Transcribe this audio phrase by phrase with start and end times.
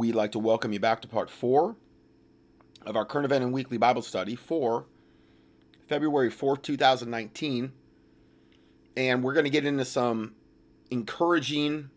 [0.00, 1.76] we'd like to welcome you back to part four
[2.86, 4.86] of our current event and weekly Bible study for
[5.88, 7.70] February 4th, 2019.
[8.96, 10.36] And we're going to get into some
[10.90, 11.90] encouraging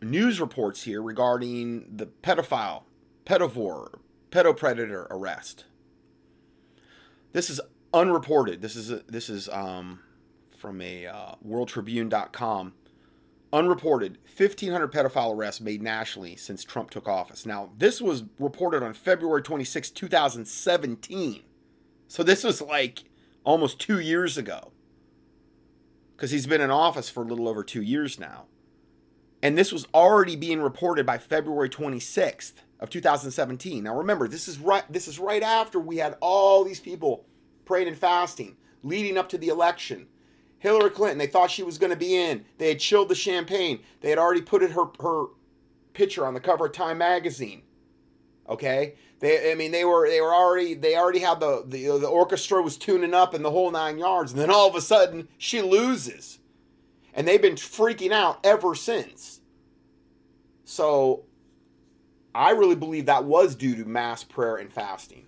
[0.00, 2.84] news reports here regarding the pedophile,
[3.26, 3.98] pedovore,
[4.30, 5.66] pedopredator arrest.
[7.32, 7.60] This is
[7.92, 8.62] unreported.
[8.62, 10.00] This is a, this is um,
[10.56, 12.72] from a uh, WorldTribune.com.
[13.52, 17.44] Unreported 1,500 pedophile arrests made nationally since Trump took office.
[17.44, 21.42] Now, this was reported on February 26, 2017.
[22.08, 23.04] So this was like
[23.44, 24.72] almost two years ago.
[26.16, 28.46] Because he's been in office for a little over two years now.
[29.42, 33.82] And this was already being reported by February 26th of 2017.
[33.82, 37.26] Now remember, this is right this is right after we had all these people
[37.64, 40.06] praying and fasting leading up to the election.
[40.62, 42.44] Hillary Clinton, they thought she was going to be in.
[42.58, 43.80] They had chilled the champagne.
[44.00, 45.24] They had already put her her
[45.92, 47.62] picture on the cover of Time magazine.
[48.48, 48.94] Okay?
[49.18, 52.62] They I mean they were they were already they already had the the, the orchestra
[52.62, 55.60] was tuning up and the whole 9 yards and then all of a sudden she
[55.60, 56.38] loses.
[57.12, 59.40] And they've been freaking out ever since.
[60.64, 61.24] So
[62.36, 65.26] I really believe that was due to mass prayer and fasting.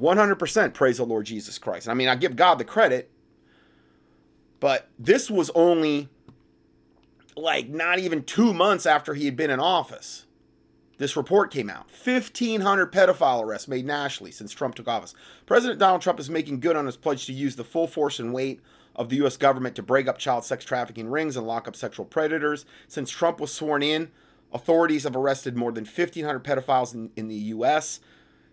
[0.00, 1.86] 100% praise the Lord Jesus Christ.
[1.86, 3.10] I mean, I give God the credit,
[4.60, 6.08] but this was only
[7.36, 10.26] like not even two months after he had been in office.
[10.98, 15.14] This report came out 1,500 pedophile arrests made nationally since Trump took office.
[15.46, 18.34] President Donald Trump is making good on his pledge to use the full force and
[18.34, 18.60] weight
[18.96, 19.36] of the U.S.
[19.36, 22.66] government to break up child sex trafficking rings and lock up sexual predators.
[22.88, 24.10] Since Trump was sworn in,
[24.52, 28.00] authorities have arrested more than 1,500 pedophiles in, in the U.S.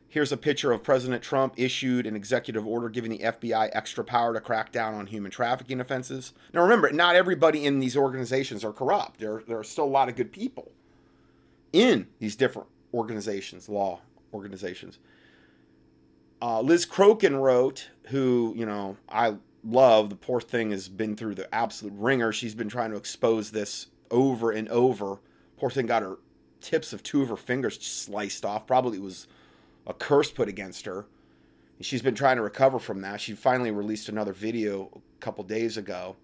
[0.08, 4.34] Here's a picture of President Trump issued an executive order giving the FBI extra power
[4.34, 6.34] to crack down on human trafficking offenses.
[6.54, 9.20] Now, remember, not everybody in these organizations are corrupt.
[9.20, 10.72] There, there are still a lot of good people
[11.74, 14.00] in these different organizations, law
[14.34, 15.00] organizations.
[16.42, 19.36] Uh, Liz Crokin wrote, who, you know, I
[19.66, 20.10] love.
[20.10, 22.32] The poor thing has been through the absolute wringer.
[22.32, 25.20] She's been trying to expose this over and over.
[25.58, 26.18] Poor thing got her
[26.62, 28.68] tips of two of her fingers sliced off.
[28.68, 29.28] Probably it was
[29.88, 31.06] a curse put against her.
[31.82, 33.20] She's been trying to recover from that.
[33.20, 36.16] She finally released another video a couple days ago.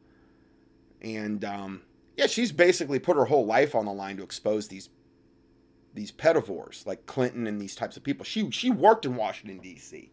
[1.01, 1.81] And um,
[2.16, 4.89] yeah, she's basically put her whole life on the line to expose these
[5.94, 8.23] these pedivores like Clinton and these types of people.
[8.23, 10.09] She she worked in Washington D.C.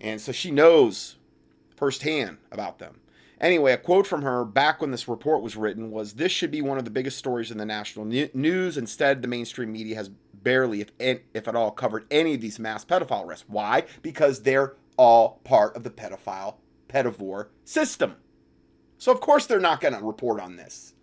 [0.00, 1.16] And so she knows
[1.76, 3.00] firsthand about them.
[3.40, 6.62] Anyway, a quote from her back when this report was written was This should be
[6.62, 8.78] one of the biggest stories in the national news.
[8.78, 10.10] Instead, the mainstream media has
[10.42, 13.46] barely, if, if at all, covered any of these mass pedophile arrests.
[13.48, 13.84] Why?
[14.02, 16.56] Because they're all part of the pedophile,
[16.88, 18.16] pedivore system.
[18.98, 20.94] So, of course, they're not going to report on this.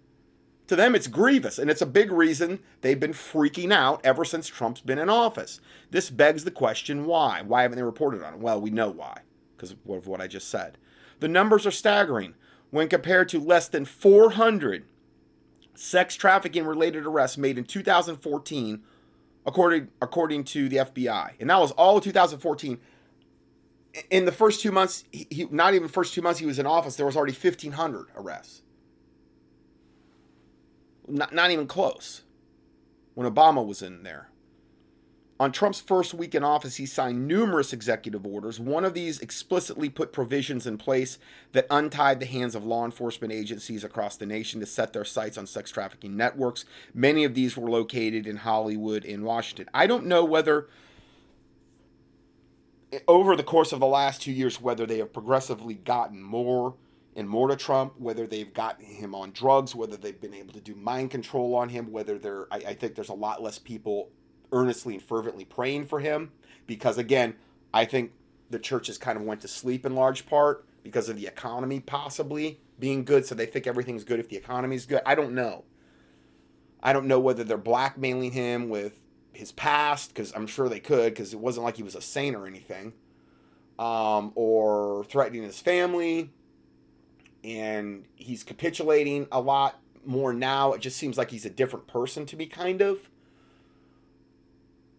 [0.68, 4.48] To them, it's grievous, and it's a big reason they've been freaking out ever since
[4.48, 5.60] Trump's been in office.
[5.90, 7.42] This begs the question why?
[7.42, 8.40] Why haven't they reported on it?
[8.40, 9.22] Well, we know why
[9.58, 10.78] because of what I just said.
[11.20, 12.36] The numbers are staggering
[12.70, 14.86] when compared to less than 400
[15.76, 18.84] sex trafficking related arrests made in 2014
[19.50, 21.32] according according to the FBI.
[21.40, 22.80] And that was all of 2014.
[24.12, 26.96] In the first 2 months he, not even first 2 months he was in office
[26.96, 28.62] there was already 1500 arrests.
[31.08, 32.22] Not not even close.
[33.16, 34.29] When Obama was in there.
[35.42, 38.60] On Trump's first week in office, he signed numerous executive orders.
[38.60, 41.18] One of these explicitly put provisions in place
[41.54, 45.38] that untied the hands of law enforcement agencies across the nation to set their sights
[45.38, 46.66] on sex trafficking networks.
[46.94, 49.70] Many of these were located in Hollywood and Washington.
[49.74, 50.68] I don't know whether,
[53.08, 56.76] over the course of the last two years, whether they have progressively gotten more
[57.16, 60.62] and more to Trump, whether they've gotten him on drugs, whether they've been able to
[60.62, 64.10] do mind control on him, whether they're, I, I think there's a lot less people
[64.52, 66.32] earnestly and fervently praying for him
[66.68, 67.36] because again,
[67.74, 68.12] I think
[68.50, 72.60] the churches kind of went to sleep in large part because of the economy possibly
[72.80, 75.02] being good so they think everything's good if the economy's good.
[75.06, 75.66] I don't know.
[76.82, 79.00] I don't know whether they're blackmailing him with
[79.34, 82.36] his past because I'm sure they could because it wasn't like he was a saint
[82.36, 82.94] or anything.
[83.78, 86.32] Um, or threatening his family
[87.44, 90.74] and he's capitulating a lot more now.
[90.74, 93.10] It just seems like he's a different person to me, kind of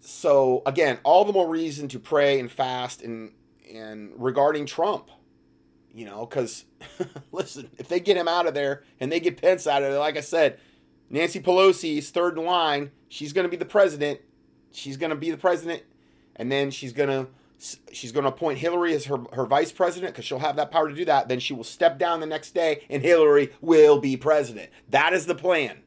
[0.00, 3.32] so again, all the more reason to pray and fast and
[3.72, 5.10] and regarding Trump,
[5.94, 6.64] you know, because
[7.32, 10.00] listen, if they get him out of there and they get Pence out of there,
[10.00, 10.58] like I said,
[11.08, 12.90] Nancy Pelosi is third in line.
[13.08, 14.20] She's going to be the president.
[14.72, 15.82] She's going to be the president,
[16.36, 17.28] and then she's going to
[17.92, 20.88] she's going to appoint Hillary as her, her vice president because she'll have that power
[20.88, 21.28] to do that.
[21.28, 24.70] Then she will step down the next day, and Hillary will be president.
[24.88, 25.82] That is the plan.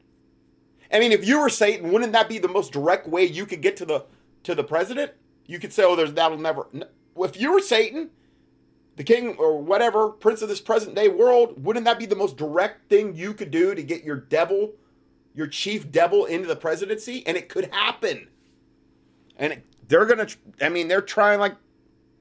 [0.92, 3.62] I mean, if you were Satan, wouldn't that be the most direct way you could
[3.62, 4.04] get to the
[4.44, 5.12] to the president?
[5.46, 6.66] You could say, "Oh, there's that'll never."
[7.16, 8.10] If you were Satan,
[8.96, 12.36] the king or whatever prince of this present day world, wouldn't that be the most
[12.36, 14.72] direct thing you could do to get your devil,
[15.34, 17.26] your chief devil, into the presidency?
[17.26, 18.28] And it could happen.
[19.36, 20.28] And they're gonna.
[20.60, 21.56] I mean, they're trying like,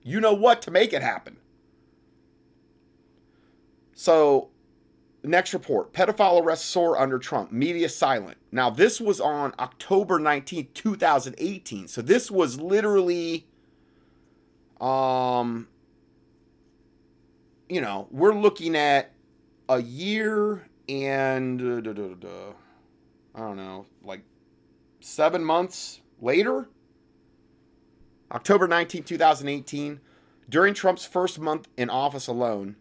[0.04, 1.38] you know what, to make it happen.
[3.94, 4.50] So
[5.26, 8.38] Next report pedophile arrests soar under Trump, media silent.
[8.52, 11.88] Now, this was on October 19, 2018.
[11.88, 13.48] So this was literally,
[14.82, 15.70] um,
[17.70, 19.14] you know, we're looking at
[19.70, 22.54] a year and, uh,
[23.34, 24.24] I don't know, like
[25.00, 26.68] seven months later.
[28.30, 30.02] October 19, 2018.
[30.50, 32.76] During Trump's first month in office alone,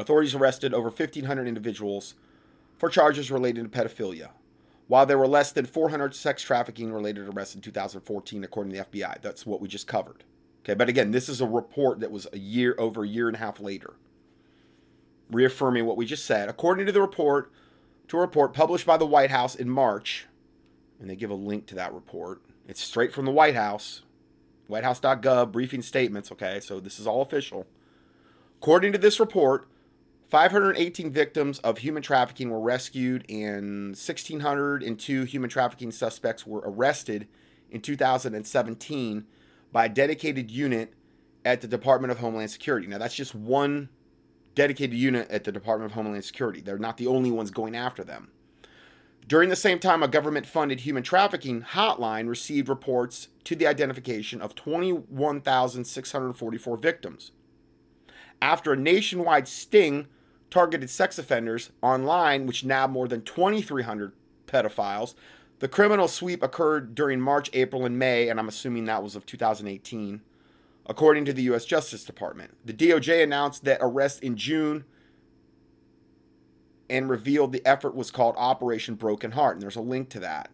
[0.00, 2.14] Authorities arrested over 1,500 individuals
[2.78, 4.30] for charges related to pedophilia,
[4.88, 8.84] while there were less than 400 sex trafficking related arrests in 2014, according to the
[8.84, 9.20] FBI.
[9.20, 10.24] That's what we just covered.
[10.62, 13.36] Okay, but again, this is a report that was a year over a year and
[13.36, 13.94] a half later,
[15.30, 16.48] reaffirming what we just said.
[16.48, 17.52] According to the report,
[18.08, 20.26] to a report published by the White House in March,
[20.98, 22.40] and they give a link to that report.
[22.66, 24.00] It's straight from the White House,
[24.66, 26.32] whitehouse.gov, briefing statements.
[26.32, 27.66] Okay, so this is all official.
[28.60, 29.66] According to this report,
[30.30, 37.26] 518 victims of human trafficking were rescued, and 1,602 human trafficking suspects were arrested
[37.70, 39.26] in 2017
[39.72, 40.92] by a dedicated unit
[41.44, 42.86] at the Department of Homeland Security.
[42.86, 43.88] Now, that's just one
[44.54, 46.60] dedicated unit at the Department of Homeland Security.
[46.60, 48.30] They're not the only ones going after them.
[49.26, 54.40] During the same time, a government funded human trafficking hotline received reports to the identification
[54.40, 57.32] of 21,644 victims.
[58.40, 60.06] After a nationwide sting
[60.50, 64.12] targeted sex offenders online, which nabbed more than 2,300
[64.46, 65.14] pedophiles.
[65.60, 69.26] The criminal sweep occurred during March, April, and May, and I'm assuming that was of
[69.26, 70.22] 2018,
[70.86, 71.64] according to the U.S.
[71.64, 72.56] Justice Department.
[72.64, 74.84] The DOJ announced that arrest in June
[76.88, 80.50] and revealed the effort was called Operation Broken Heart, and there's a link to that,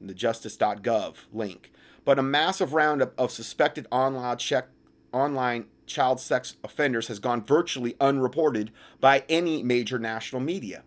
[0.00, 1.72] the justice.gov link.
[2.04, 4.68] But a massive roundup of suspected online check
[5.12, 8.70] online child sex offenders has gone virtually unreported
[9.00, 10.84] by any major national media.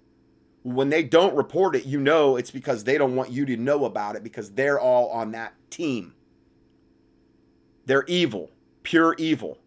[0.63, 3.85] When they don't report it, you know it's because they don't want you to know
[3.85, 6.13] about it because they're all on that team.
[7.85, 8.51] They're evil,
[8.83, 9.57] pure evil.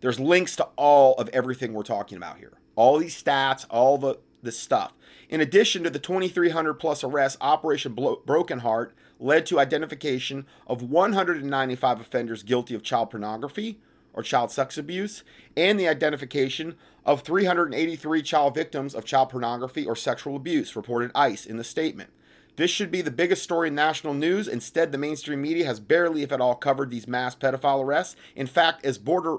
[0.00, 2.58] There's links to all of everything we're talking about here.
[2.74, 4.92] All these stats, all the this stuff.
[5.28, 12.00] In addition to the 2,300 plus arrests, Operation Broken Heart led to identification of 195
[12.00, 13.80] offenders guilty of child pornography
[14.12, 15.22] or child sex abuse,
[15.56, 16.74] and the identification
[17.06, 22.10] of 383 child victims of child pornography or sexual abuse, reported ICE in the statement.
[22.56, 24.46] This should be the biggest story in national news.
[24.46, 28.16] Instead, the mainstream media has barely, if at all, covered these mass pedophile arrests.
[28.36, 29.38] In fact, as border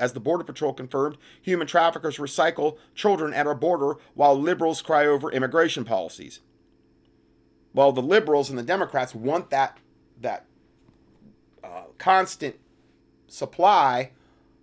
[0.00, 5.04] as the Border Patrol confirmed, human traffickers recycle children at our border while liberals cry
[5.06, 6.40] over immigration policies.
[7.74, 9.78] Well, the liberals and the Democrats want that
[10.20, 10.46] that
[11.62, 12.56] uh, constant
[13.28, 14.10] supply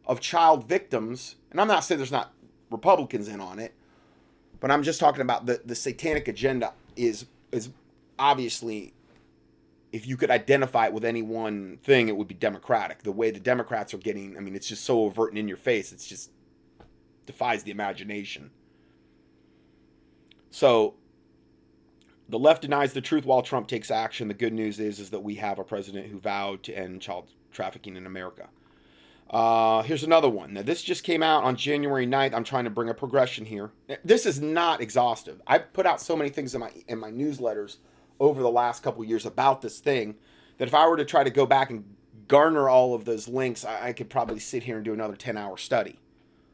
[0.06, 2.34] of child victims, and I'm not saying there's not
[2.70, 3.74] Republicans in on it,
[4.60, 7.70] but I'm just talking about the the satanic agenda is is
[8.18, 8.94] obviously
[9.96, 13.04] if you could identify it with any one thing, it would be Democratic.
[13.04, 15.56] The way the Democrats are getting, I mean, it's just so overt and in your
[15.56, 15.94] face.
[15.94, 16.32] It's just
[17.26, 18.52] defies the imagination.
[20.50, 20.96] So
[22.36, 24.28] the left denies the truth while Trump takes action.
[24.28, 27.30] The good news is is that we have a president who vowed to end child
[27.54, 28.50] trafficking in America.
[29.30, 30.54] Uh, here's another one.
[30.54, 32.34] Now, this just came out on January 9th.
[32.34, 33.72] I'm trying to bring a progression here.
[34.04, 35.42] This is not exhaustive.
[35.48, 37.78] I've put out so many things in my in my newsletters
[38.20, 40.16] over the last couple years about this thing
[40.58, 41.86] that if I were to try to go back and
[42.28, 45.38] garner all of those links, I, I could probably sit here and do another 10
[45.38, 46.02] hour study.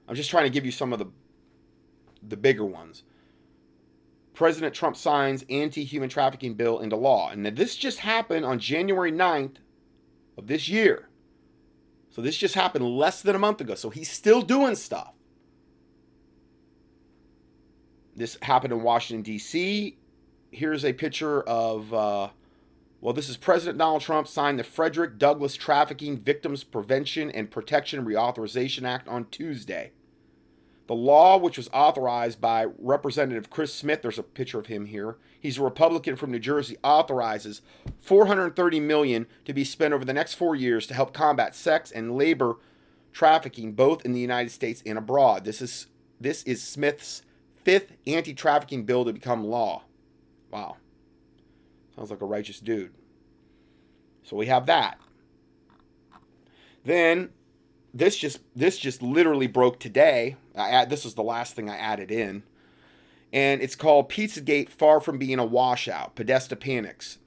[0.08, 1.08] I'm just trying to give you some of the
[2.22, 3.02] the bigger ones.
[4.42, 7.30] President Trump signs anti-human trafficking bill into law.
[7.30, 9.58] And this just happened on January 9th
[10.38, 11.10] of this year.
[12.10, 13.76] So this just happened less than a month ago.
[13.76, 15.14] So he's still doing stuff.
[18.16, 19.98] This happened in Washington, D.C
[20.52, 22.30] here's a picture of, uh,
[23.00, 28.06] well, this is President Donald Trump signed the Frederick Douglass Trafficking Victims Prevention and Protection
[28.06, 29.92] Reauthorization Act on Tuesday.
[30.92, 35.16] The law, which was authorized by Representative Chris Smith, there's a picture of him here.
[35.40, 36.76] He's a Republican from New Jersey.
[36.84, 37.62] Authorizes
[38.02, 42.18] 430 million to be spent over the next four years to help combat sex and
[42.18, 42.58] labor
[43.14, 45.46] trafficking, both in the United States and abroad.
[45.46, 45.88] This is
[46.20, 47.22] this is Smith's
[47.64, 49.84] fifth anti trafficking bill to become law.
[50.52, 50.76] Wow.
[51.96, 52.92] Sounds like a righteous dude.
[54.24, 55.00] So we have that.
[56.84, 57.30] Then
[57.94, 60.36] this just this just literally broke today.
[60.56, 62.44] I add, this was the last thing I added in.
[63.34, 66.16] And it's called Pizzagate Far from Being a Washout.
[66.16, 67.18] Podesta panics.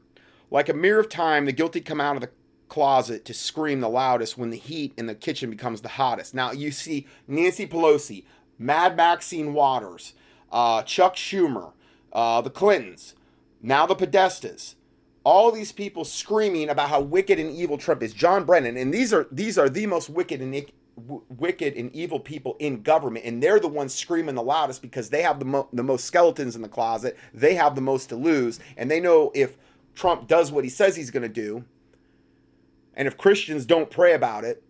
[0.51, 2.31] Like a mirror of time, the guilty come out of the
[2.69, 6.35] closet to scream the loudest when the heat in the kitchen becomes the hottest.
[6.35, 8.25] Now you see Nancy Pelosi,
[8.59, 10.15] Mad Maxine Waters,
[10.53, 11.73] uh, Chuck Schumer,
[12.13, 13.15] uh, the Clintons,
[13.63, 14.75] now the Podestas,
[15.25, 18.13] all these people screaming about how wicked and evil Trump is.
[18.13, 20.55] John Brennan, and these are these are the most wicked and
[20.97, 25.23] wicked and evil people in government, and they're the ones screaming the loudest because they
[25.23, 27.17] have the mo- the most skeletons in the closet.
[27.33, 29.57] They have the most to lose, and they know if
[29.95, 31.65] Trump does what he says he's going to do,
[32.95, 34.63] and if Christians don't pray about it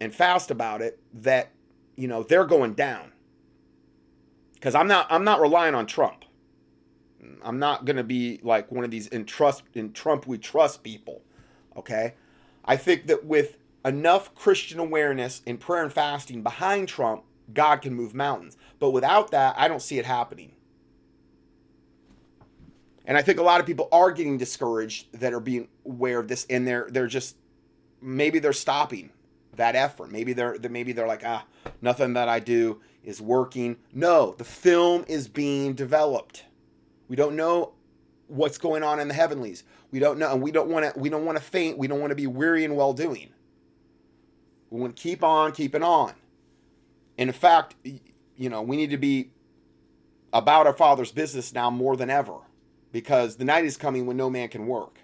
[0.00, 1.50] and fast about it, that
[1.96, 3.12] you know they're going down.
[4.54, 6.24] Because I'm not I'm not relying on Trump.
[7.42, 10.82] I'm not going to be like one of these in trust in Trump we trust
[10.82, 11.22] people.
[11.76, 12.14] Okay?
[12.64, 17.94] I think that with enough Christian awareness and prayer and fasting behind Trump, God can
[17.94, 18.56] move mountains.
[18.78, 20.52] But without that, I don't see it happening.
[23.06, 26.26] And I think a lot of people are getting discouraged that are being aware of
[26.26, 27.36] this and they're they're just
[28.02, 29.10] maybe they're stopping
[29.54, 30.10] that effort.
[30.10, 31.44] Maybe they're maybe they're like, ah,
[31.80, 33.76] nothing that I do is working.
[33.92, 36.44] No, the film is being developed.
[37.08, 37.72] We don't know
[38.28, 39.64] what's going on in the heavenlies.
[39.92, 40.98] We don't know, and we don't want to.
[40.98, 41.78] We don't want to faint.
[41.78, 43.30] We don't want to be weary in well doing.
[44.70, 46.12] We want to keep on keeping on.
[47.18, 49.30] And in fact, you know, we need to be
[50.32, 52.38] about our Father's business now more than ever,
[52.92, 54.98] because the night is coming when no man can work.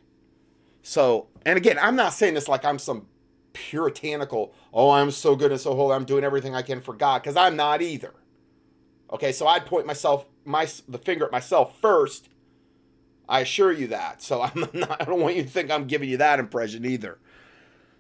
[0.83, 3.07] So, and again, I'm not saying this like I'm some
[3.53, 4.53] puritanical.
[4.75, 5.95] Oh, I'm so good and so holy.
[5.95, 8.13] I'm doing everything I can for God, because I'm not either.
[9.13, 12.29] Okay, so I'd point myself my the finger at myself first.
[13.29, 14.23] I assure you that.
[14.23, 17.19] So I'm not, I don't want you to think I'm giving you that impression either.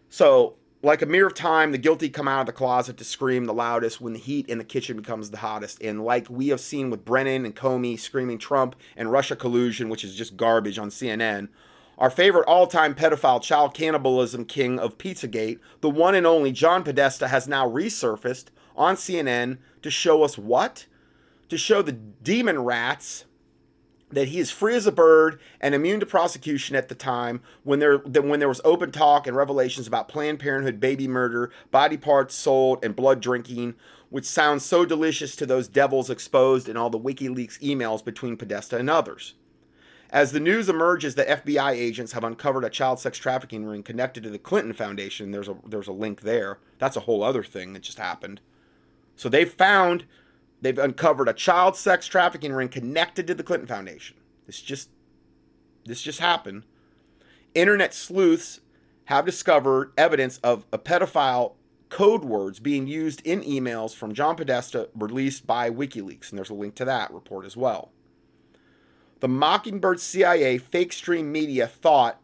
[0.08, 3.44] So, like a mirror of time, the guilty come out of the closet to scream
[3.44, 5.80] the loudest when the heat in the kitchen becomes the hottest.
[5.80, 10.02] And like we have seen with Brennan and Comey screaming Trump and Russia collusion, which
[10.02, 11.48] is just garbage on CNN,
[11.98, 16.82] our favorite all time pedophile child cannibalism king of Pizzagate, the one and only John
[16.82, 20.86] Podesta, has now resurfaced on CNN to show us what?
[21.52, 23.26] To show the demon rats
[24.08, 27.78] that he is free as a bird and immune to prosecution at the time when
[27.78, 32.34] there when there was open talk and revelations about Planned Parenthood baby murder, body parts
[32.34, 33.74] sold, and blood drinking,
[34.08, 38.78] which sounds so delicious to those devils exposed in all the WikiLeaks emails between Podesta
[38.78, 39.34] and others.
[40.08, 44.22] As the news emerges that FBI agents have uncovered a child sex trafficking ring connected
[44.22, 46.60] to the Clinton Foundation, there's a there's a link there.
[46.78, 48.40] That's a whole other thing that just happened.
[49.16, 50.06] So they found
[50.62, 54.16] they've uncovered a child sex trafficking ring connected to the Clinton Foundation.
[54.46, 54.88] This just
[55.84, 56.64] this just happened.
[57.54, 58.60] Internet sleuths
[59.06, 61.54] have discovered evidence of a pedophile
[61.90, 66.54] code words being used in emails from John Podesta released by WikiLeaks, and there's a
[66.54, 67.92] link to that report as well.
[69.20, 72.21] The Mockingbird CIA fake stream media thought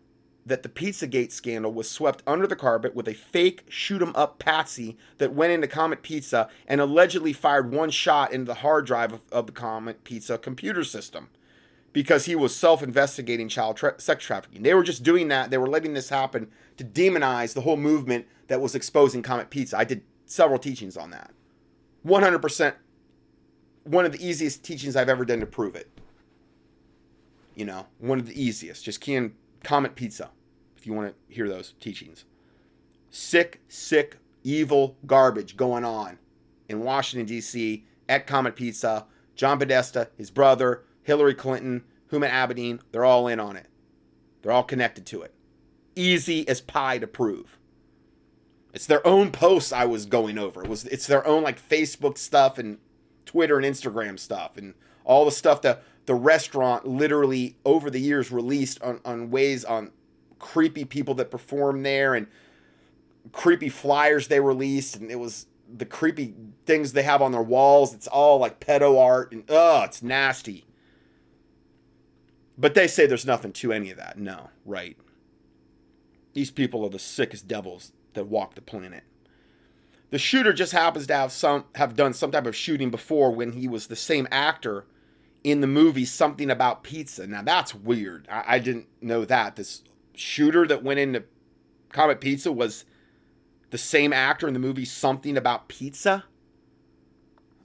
[0.48, 4.38] that the Pizzagate scandal was swept under the carpet with a fake shoot 'em up
[4.38, 9.12] patsy that went into Comet Pizza and allegedly fired one shot into the hard drive
[9.12, 11.28] of, of the Comet Pizza computer system
[11.92, 14.62] because he was self investigating child tra- sex trafficking.
[14.62, 15.50] They were just doing that.
[15.50, 19.76] They were letting this happen to demonize the whole movement that was exposing Comet Pizza.
[19.76, 21.32] I did several teachings on that.
[22.06, 22.74] 100%
[23.84, 25.88] one of the easiest teachings I've ever done to prove it.
[27.54, 28.84] You know, one of the easiest.
[28.84, 29.32] Just can
[29.64, 30.30] Comet Pizza
[30.88, 32.24] you want to hear those teachings.
[33.10, 36.18] Sick, sick, evil garbage going on
[36.68, 37.84] in Washington, D.C.
[38.08, 39.06] at Comet Pizza.
[39.34, 43.66] John Podesta, his brother, Hillary Clinton, Huma Abedin, they're all in on it.
[44.42, 45.32] They're all connected to it.
[45.94, 47.58] Easy as pie to prove.
[48.74, 50.64] It's their own posts I was going over.
[50.64, 52.78] It was it's their own like Facebook stuff and
[53.26, 58.30] Twitter and Instagram stuff and all the stuff that the restaurant literally over the years
[58.32, 59.90] released on, on ways on
[60.38, 62.26] creepy people that perform there and
[63.32, 64.96] creepy flyers they released.
[64.96, 66.34] And it was the creepy
[66.66, 67.94] things they have on their walls.
[67.94, 70.64] It's all like pedo art and oh it's nasty.
[72.56, 74.18] But they say there's nothing to any of that.
[74.18, 74.96] No right.
[76.34, 79.04] These people are the sickest devils that walk the planet.
[80.10, 83.52] The shooter just happens to have some have done some type of shooting before when
[83.52, 84.86] he was the same actor
[85.44, 87.26] in the movie something about pizza.
[87.26, 88.26] Now that's weird.
[88.30, 89.56] I, I didn't know that.
[89.56, 89.82] This
[90.18, 91.24] shooter that went into
[91.92, 92.84] Comet Pizza was
[93.70, 96.24] the same actor in the movie Something About Pizza?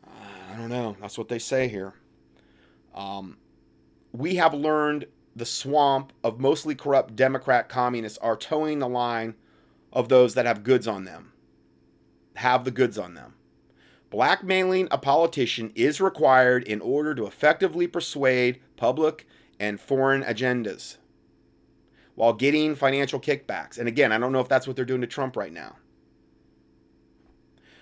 [0.05, 0.95] I don't know.
[1.01, 1.93] That's what they say here.
[2.93, 3.37] Um,
[4.11, 9.33] we have learned the swamp of mostly corrupt Democrat communists are toeing the line
[9.91, 11.31] of those that have goods on them.
[12.35, 13.33] Have the goods on them.
[14.11, 19.25] Blackmailing a politician is required in order to effectively persuade public
[19.59, 20.97] and foreign agendas
[22.15, 23.77] while getting financial kickbacks.
[23.77, 25.75] And again, I don't know if that's what they're doing to Trump right now.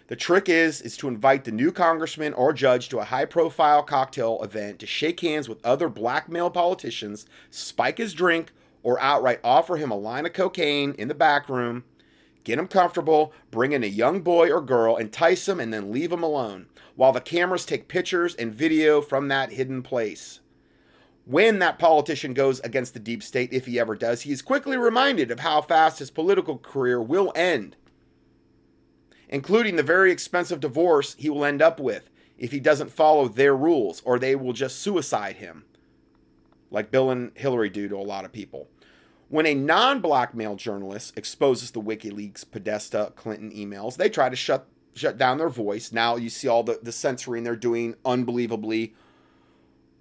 [0.08, 4.42] The trick is is to invite the new congressman or judge to a high-profile cocktail
[4.44, 8.52] event to shake hands with other black male politicians, spike his drink,
[8.84, 11.86] or outright offer him a line of cocaine in the back room,
[12.44, 16.12] get him comfortable, bring in a young boy or girl, entice him, and then leave
[16.12, 20.42] him alone, while the cameras take pictures and video from that hidden place.
[21.26, 24.78] When that politician goes against the deep state, if he ever does, he is quickly
[24.78, 27.76] reminded of how fast his political career will end
[29.32, 33.56] including the very expensive divorce he will end up with if he doesn't follow their
[33.56, 35.64] rules, or they will just suicide him,
[36.70, 38.68] like Bill and Hillary do to a lot of people.
[39.30, 44.36] When a non black male journalist exposes the WikiLeaks Podesta Clinton emails, they try to
[44.36, 45.94] shut shut down their voice.
[45.94, 48.94] Now you see all the, the censoring they're doing unbelievably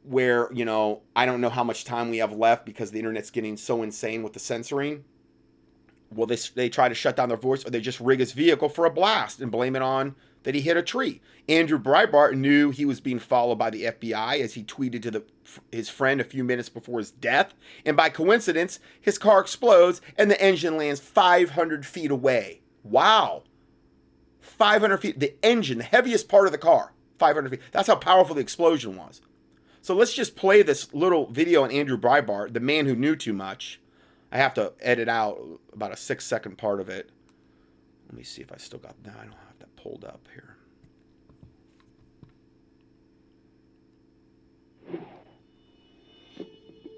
[0.03, 3.31] where, you know, I don't know how much time we have left because the internet's
[3.31, 5.05] getting so insane with the censoring
[6.13, 8.69] Will they, they try to shut down their voice or they just rig his vehicle
[8.69, 11.21] for a blast and blame it on that he hit a tree.
[11.49, 15.25] Andrew Breitbart knew he was being followed by the FBI as he tweeted to the,
[15.71, 17.55] his friend a few minutes before his death.
[17.85, 22.63] And by coincidence, his car explodes and the engine lands 500 feet away.
[22.83, 23.45] Wow.
[24.41, 25.21] 500 feet.
[25.21, 27.61] The engine, the heaviest part of the car, 500 feet.
[27.71, 29.21] That's how powerful the explosion was.
[29.83, 33.33] So let's just play this little video on Andrew Breitbart, the man who knew too
[33.33, 33.81] much
[34.33, 35.41] I have to edit out
[35.73, 37.11] about a six second part of it.
[38.09, 39.17] Let me see if I still got that.
[39.17, 40.57] I don't have that pulled up here.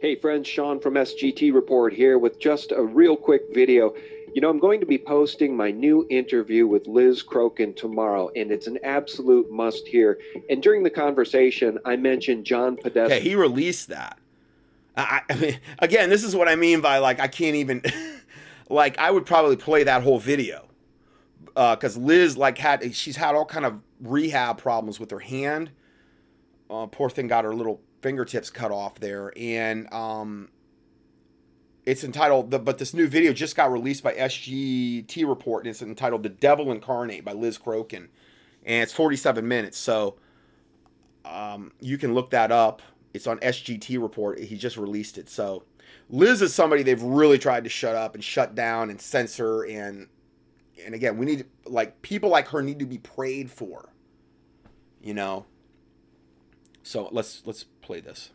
[0.01, 3.95] Hey friends, Sean from SGT Report here with just a real quick video.
[4.35, 8.51] You know, I'm going to be posting my new interview with Liz Crokin tomorrow, and
[8.51, 10.19] it's an absolute must hear.
[10.49, 13.17] And during the conversation, I mentioned John Podesta.
[13.17, 14.19] He released that.
[14.97, 17.83] I, I mean, again, this is what I mean by like I can't even
[18.69, 20.69] like I would probably play that whole video
[21.47, 25.71] because uh, Liz like had she's had all kind of rehab problems with her hand.
[26.71, 30.49] Uh, poor thing got her little fingertips cut off there, and um,
[31.85, 35.83] it's entitled the, but this new video just got released by SGT Report, and it's
[35.83, 38.09] entitled "The Devil Incarnate" by Liz Crokin,
[38.65, 40.17] and it's 47 minutes, so
[41.25, 42.83] um, you can look that up
[43.15, 44.41] it's on SGT report.
[44.41, 45.29] He just released it.
[45.29, 45.65] So
[46.09, 50.09] Liz is somebody they've really tried to shut up and shut down and censor and
[50.85, 53.91] and again, we need like people like her need to be prayed for.
[55.03, 55.47] You know.
[56.83, 58.31] So let's let's play this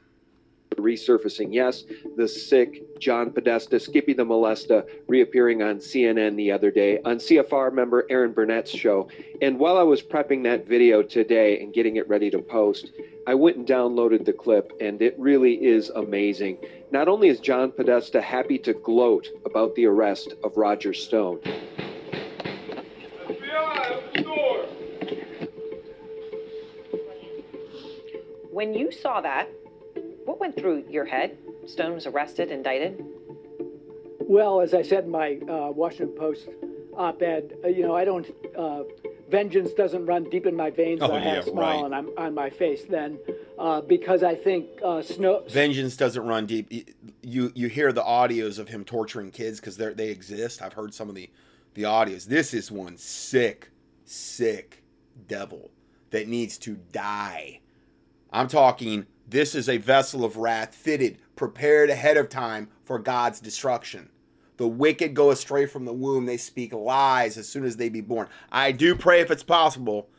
[0.76, 1.54] resurfacing.
[1.54, 1.84] Yes,
[2.16, 7.74] the sick John Podesta, Skippy the Molesta, reappearing on CNN the other day on CFR
[7.74, 9.10] member Erin Burnett's show.
[9.42, 12.92] And while I was prepping that video today and getting it ready to post,
[13.26, 16.58] I went and downloaded the clip, and it really is amazing.
[16.92, 21.40] Not only is John Podesta happy to gloat about the arrest of Roger Stone.
[28.50, 29.50] When you saw that,
[30.28, 31.38] what went through your head?
[31.66, 33.04] Stone was arrested, indicted?
[34.20, 36.50] Well, as I said in my uh, Washington Post
[36.94, 38.84] op ed, uh, you know, I don't, uh,
[39.30, 41.02] vengeance doesn't run deep in my veins.
[41.02, 41.86] Oh, I yeah, have a smile right.
[41.86, 43.18] on, I'm, on my face then,
[43.58, 45.44] uh, because I think uh, Snow.
[45.48, 46.74] Vengeance doesn't run deep.
[47.22, 50.62] You you hear the audios of him torturing kids because they they exist.
[50.62, 51.30] I've heard some of the
[51.74, 52.26] the audios.
[52.26, 53.72] This is one sick,
[54.04, 54.84] sick
[55.28, 55.72] devil
[56.10, 57.62] that needs to die.
[58.32, 63.40] I'm talking this is a vessel of wrath fitted, prepared ahead of time for God's
[63.40, 64.10] destruction.
[64.58, 66.26] The wicked go astray from the womb.
[66.26, 68.28] They speak lies as soon as they be born.
[68.52, 70.10] I do pray if it's possible,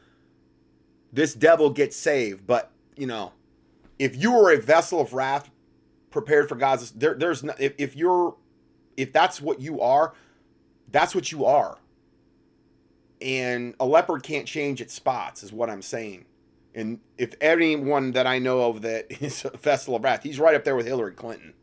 [1.12, 2.46] this devil gets saved.
[2.46, 3.32] But, you know,
[3.98, 5.50] if you were a vessel of wrath
[6.10, 8.36] prepared for God's, there, there's no, if, if you're,
[8.96, 10.14] if that's what you are,
[10.92, 11.78] that's what you are.
[13.20, 16.26] And a leopard can't change its spots, is what I'm saying.
[16.78, 20.54] And if anyone that I know of that is a Festival of Wrath, he's right
[20.54, 21.54] up there with Hillary Clinton.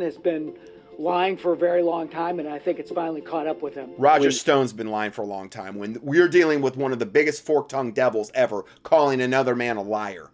[0.00, 0.56] Has been
[0.98, 3.90] lying for a very long time, and I think it's finally caught up with him.
[3.96, 5.76] Roger when, Stone's been lying for a long time.
[5.76, 9.82] When we're dealing with one of the biggest fork-tongued devils ever, calling another man a
[9.82, 10.30] liar.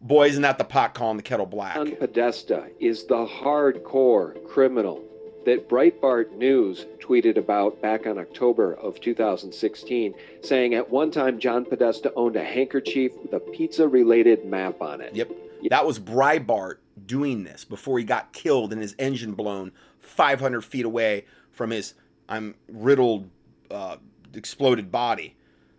[0.00, 1.76] Boy, isn't that the pot calling the kettle black?
[1.98, 5.02] Podesta is the hardcore criminal
[5.44, 11.64] that Breitbart News tweeted about back on October of 2016, saying at one time John
[11.64, 15.14] Podesta owned a handkerchief with a pizza related map on it.
[15.14, 15.30] Yep.
[15.70, 16.76] That was Breitbart
[17.06, 21.94] doing this before he got killed and his engine blown 500 feet away from his
[22.28, 23.28] I'm riddled,
[23.70, 23.96] uh,
[24.32, 25.36] exploded body.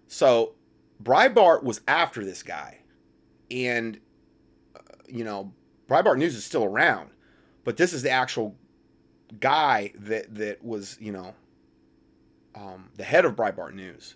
[0.07, 0.53] So
[1.01, 2.79] Breitbart was after this guy,
[3.49, 3.99] and
[4.75, 5.51] uh, you know
[5.89, 7.09] Breitbart News is still around,
[7.63, 8.55] but this is the actual
[9.39, 11.33] guy that that was you know
[12.55, 14.15] um, the head of Breitbart News,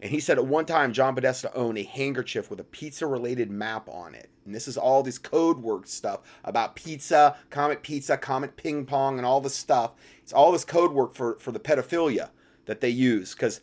[0.00, 3.88] and he said at one time John Podesta owned a handkerchief with a pizza-related map
[3.88, 8.56] on it, and this is all this code word stuff about pizza, Comet Pizza, Comet
[8.56, 9.92] Ping Pong, and all this stuff.
[10.22, 12.30] It's all this code work for for the pedophilia
[12.66, 13.60] that they use because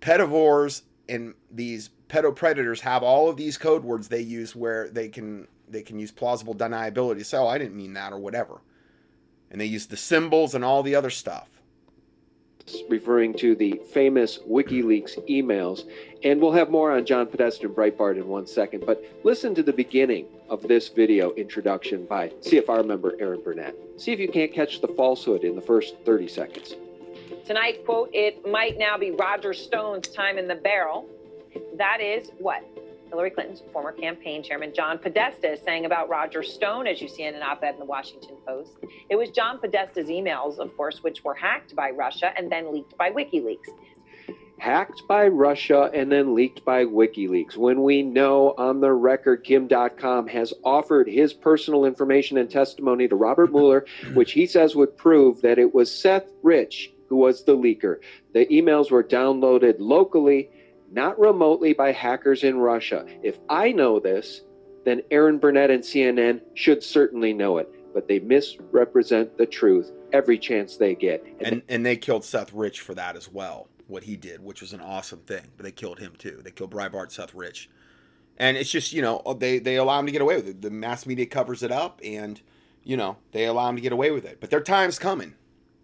[0.00, 5.46] pedivores and these pedopredators have all of these code words they use where they can
[5.68, 7.24] they can use plausible deniability.
[7.24, 8.60] Say, "Oh, I didn't mean that" or whatever
[9.50, 11.48] and they use the symbols and all the other stuff.
[12.88, 15.88] Referring to the famous WikiLeaks emails.
[16.22, 18.84] And we'll have more on John Podesta and Breitbart in one second.
[18.86, 23.74] But listen to the beginning of this video introduction by CFR member Erin Burnett.
[23.96, 26.74] See if you can't catch the falsehood in the first 30 seconds.
[27.44, 31.08] Tonight, quote, it might now be Roger Stone's time in the barrel.
[31.76, 32.62] That is what?
[33.10, 37.24] Hillary Clinton's former campaign chairman John Podesta is saying about Roger Stone, as you see
[37.24, 38.78] in an op ed in the Washington Post.
[39.08, 42.96] It was John Podesta's emails, of course, which were hacked by Russia and then leaked
[42.96, 43.66] by WikiLeaks.
[44.58, 47.56] Hacked by Russia and then leaked by WikiLeaks.
[47.56, 53.08] When we know on the record Kim Dotcom has offered his personal information and testimony
[53.08, 57.42] to Robert Mueller, which he says would prove that it was Seth Rich who was
[57.42, 57.96] the leaker.
[58.34, 60.48] The emails were downloaded locally
[60.90, 63.06] not remotely by hackers in Russia.
[63.22, 64.42] If I know this,
[64.84, 70.38] then Erin Burnett and CNN should certainly know it, but they misrepresent the truth every
[70.38, 71.24] chance they get.
[71.38, 74.60] And, and, and they killed Seth Rich for that as well, what he did, which
[74.60, 75.46] was an awesome thing.
[75.56, 76.40] But they killed him too.
[76.42, 77.70] They killed Breitbart, Seth Rich.
[78.38, 80.62] And it's just, you know, they, they allow him to get away with it.
[80.62, 82.40] The mass media covers it up and,
[82.82, 84.40] you know, they allow him to get away with it.
[84.40, 85.34] But their time's coming.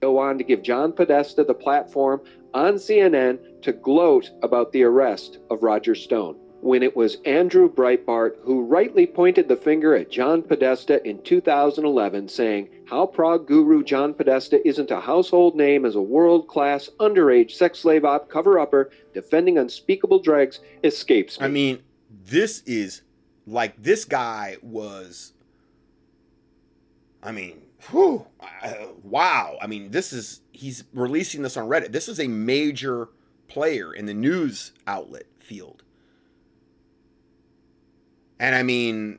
[0.01, 2.21] Go on to give John Podesta the platform
[2.55, 8.37] on CNN to gloat about the arrest of Roger Stone when it was Andrew Breitbart
[8.43, 14.15] who rightly pointed the finger at John Podesta in 2011, saying how Prague guru John
[14.15, 18.91] Podesta isn't a household name as a world class underage sex slave op cover upper
[19.15, 21.47] defending unspeakable dregs escapes me.
[21.47, 21.83] I mean,
[22.25, 23.03] this is
[23.47, 25.33] like this guy was.
[27.23, 28.27] I mean, whew,
[28.63, 28.73] uh,
[29.03, 29.57] wow.
[29.61, 31.93] I mean, this is, he's releasing this on Reddit.
[31.93, 33.09] This is a major
[33.49, 35.83] player in the news outlet field.
[38.39, 39.19] And I mean,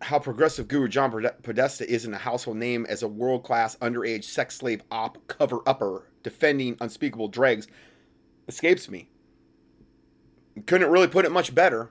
[0.00, 1.10] how progressive guru John
[1.42, 6.04] Podesta isn't a household name as a world class underage sex slave op cover upper
[6.22, 7.66] defending unspeakable dregs
[8.46, 9.08] escapes me.
[10.66, 11.90] Couldn't really put it much better,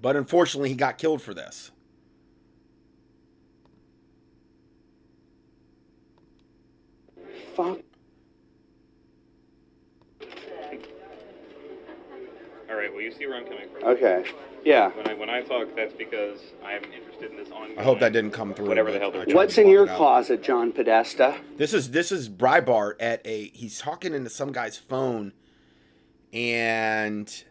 [0.00, 1.70] but unfortunately, he got killed for this.
[7.62, 7.78] Fuck?
[12.70, 12.92] All right.
[12.92, 13.88] Well, you see where I'm coming from.
[13.88, 14.24] Okay.
[14.64, 14.90] Yeah.
[14.90, 17.78] When I when I talk, that's because I'm interested in this ongoing.
[17.78, 18.68] I hope that didn't come through.
[18.68, 19.24] Whatever the hell they're.
[19.26, 21.36] What's in your closet, John Podesta?
[21.56, 23.48] This is this is Breitbart at a.
[23.48, 25.32] He's talking into some guy's phone,
[26.32, 27.44] and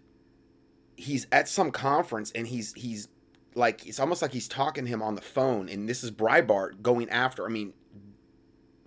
[0.95, 3.09] he's at some conference, and he's he's
[3.55, 6.81] like it's almost like he's talking to him on the phone, and this is Breitbart
[6.81, 7.45] going after.
[7.45, 7.73] I mean,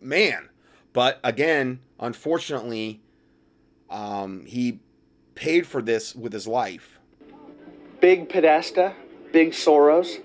[0.01, 0.49] man,
[0.93, 3.01] but again, unfortunately,
[3.91, 4.81] um, he
[5.35, 6.99] paid for this with his life.
[8.01, 8.95] Big Podesta,
[9.33, 10.19] Big Soros,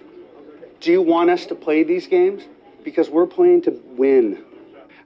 [0.80, 2.44] do you want us to play these games?
[2.84, 4.44] Because we're playing to win.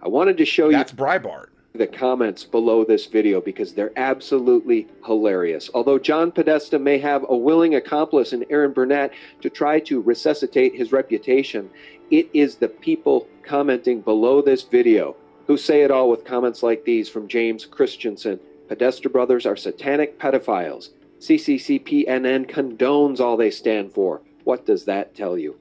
[0.02, 0.98] I wanted to show That's you.
[0.98, 5.70] That's Breitbart the comments below this video because they're absolutely hilarious.
[5.74, 10.76] Although John Podesta may have a willing accomplice in Erin Burnett to try to resuscitate
[10.76, 11.70] his reputation,
[12.10, 15.16] it is the people commenting below this video
[15.48, 18.40] who say it all with comments like these from James Christensen.
[18.68, 20.90] Podesta brothers are satanic pedophiles.
[21.20, 24.22] CCCPNN condones all they stand for.
[24.44, 25.58] What does that tell you?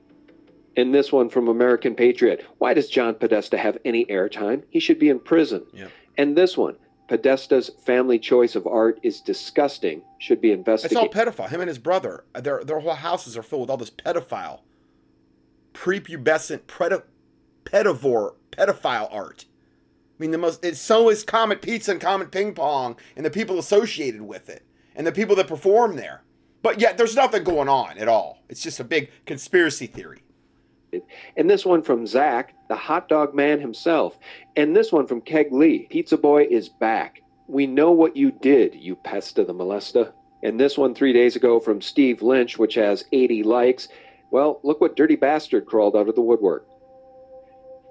[0.77, 2.47] And this one from American Patriot.
[2.59, 4.63] Why does John Podesta have any airtime?
[4.71, 5.65] He should be in prison.
[5.73, 5.89] Yeah.
[6.17, 6.77] And this one.
[7.09, 10.01] Podesta's family choice of art is disgusting.
[10.19, 11.05] Should be investigated.
[11.05, 11.49] It's all pedophile.
[11.51, 12.25] Him and his brother.
[12.35, 14.61] Their their whole houses are filled with all this pedophile,
[15.75, 17.03] prepubescent, predo,
[17.65, 19.47] pedivore, pedophile art.
[20.21, 23.31] I mean, the most it's so is Comet Pizza and Comet Ping Pong and the
[23.31, 26.25] people associated with it and the people that perform there.
[26.63, 28.43] But yet, there's nothing going on at all.
[28.51, 30.23] It's just a big conspiracy theory.
[31.39, 34.19] And this one from Zach, the hot dog man himself.
[34.57, 35.87] And this one from Keg Lee.
[35.89, 37.23] Pizza Boy is back.
[37.47, 40.13] We know what you did, you pest of the molesta.
[40.43, 43.89] And this one three days ago from Steve Lynch, which has 80 likes.
[44.31, 46.67] Well, look what dirty bastard crawled out of the woodwork.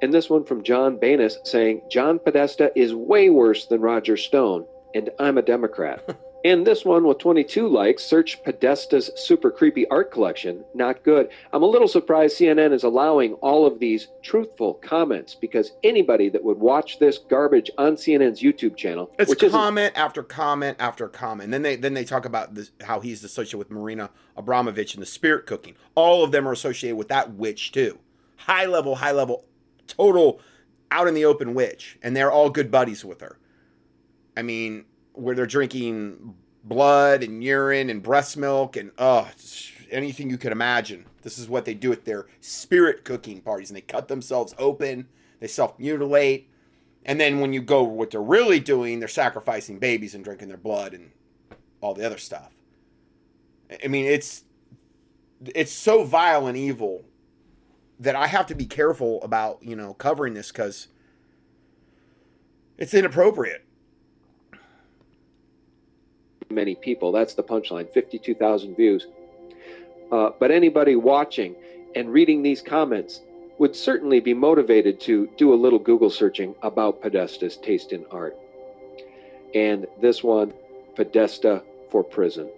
[0.02, 4.66] And this one from John Banis saying, John Podesta is way worse than Roger Stone,
[4.96, 6.18] and I'm a Democrat.
[6.46, 10.64] And this one with 22 likes, search Podesta's super creepy art collection.
[10.74, 11.30] Not good.
[11.52, 16.42] I'm a little surprised CNN is allowing all of these truthful comments because anybody that
[16.42, 21.46] would watch this garbage on CNN's YouTube channel, it's which comment after comment after comment.
[21.46, 25.02] And then they then they talk about this, how he's associated with Marina Abramovic and
[25.02, 25.76] the spirit cooking.
[25.96, 28.00] All of them are associated with that witch too.
[28.38, 29.44] High level, high level,
[29.90, 30.40] total
[30.92, 33.38] out in the open witch, and they're all good buddies with her.
[34.38, 39.30] I mean, where they're drinking blood and urine and breast milk and oh
[39.92, 41.06] anything you could imagine.
[41.22, 45.08] This is what they do at their spirit cooking parties, and they cut themselves open,
[45.40, 46.50] they self mutilate,
[47.06, 50.58] and then when you go what they're really doing, they're sacrificing babies and drinking their
[50.58, 51.12] blood and
[51.82, 52.52] all the other stuff.
[53.84, 54.44] I mean, it's
[55.56, 57.04] it's so vile and evil
[58.00, 60.88] that I have to be careful about you know covering this because
[62.78, 63.66] it's inappropriate
[66.52, 67.12] many people.
[67.12, 69.08] That's the punchline 52,000 views.
[70.12, 71.56] Uh, but anybody watching
[71.96, 73.22] and reading these comments
[73.60, 78.36] would certainly be motivated to do a little Google searching about Podesta's taste in art.
[79.54, 80.54] And this one,
[80.96, 82.50] Podesta for prison.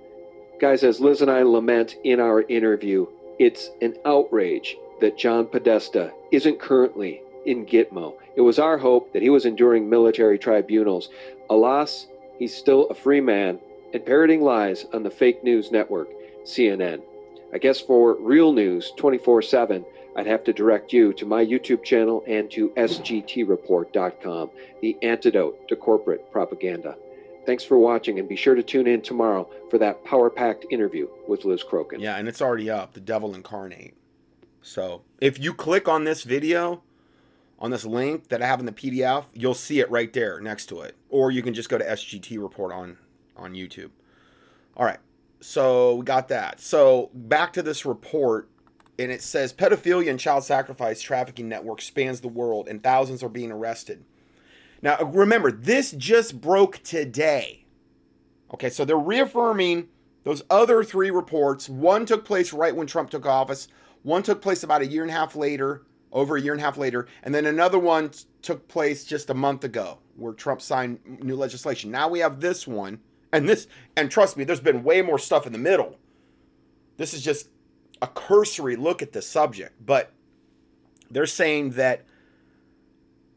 [0.59, 3.07] Guys, as Liz and I lament in our interview,
[3.39, 8.15] it's an outrage that John Podesta isn't currently in Gitmo.
[8.35, 11.09] It was our hope that he was enduring military tribunals.
[11.49, 12.07] Alas,
[12.39, 13.59] he's still a free man
[13.93, 16.09] and parroting lies on the fake news network,
[16.45, 17.01] CNN.
[17.53, 19.85] I guess for real news 24 7,
[20.15, 24.49] I'd have to direct you to my YouTube channel and to sgtreport.com,
[24.81, 26.95] the antidote to corporate propaganda.
[27.45, 31.07] Thanks for watching, and be sure to tune in tomorrow for that power packed interview
[31.27, 31.99] with Liz Crokin.
[31.99, 33.95] Yeah, and it's already up The Devil Incarnate.
[34.61, 36.83] So if you click on this video,
[37.59, 40.65] on this link that I have in the PDF, you'll see it right there next
[40.67, 40.95] to it.
[41.09, 42.97] Or you can just go to SGT Report on
[43.37, 43.91] on YouTube.
[44.77, 44.99] All right,
[45.39, 46.59] so we got that.
[46.59, 48.49] So back to this report,
[48.97, 53.29] and it says pedophilia and child sacrifice trafficking network spans the world, and thousands are
[53.29, 54.03] being arrested.
[54.81, 57.65] Now remember, this just broke today.
[58.53, 59.87] Okay, so they're reaffirming
[60.23, 61.69] those other three reports.
[61.69, 63.67] One took place right when Trump took office.
[64.03, 66.65] One took place about a year and a half later, over a year and a
[66.65, 68.11] half later, and then another one
[68.41, 71.91] took place just a month ago, where Trump signed new legislation.
[71.91, 72.99] Now we have this one
[73.31, 75.97] and this, and trust me, there's been way more stuff in the middle.
[76.97, 77.47] This is just
[78.01, 80.11] a cursory look at the subject, but
[81.09, 82.05] they're saying that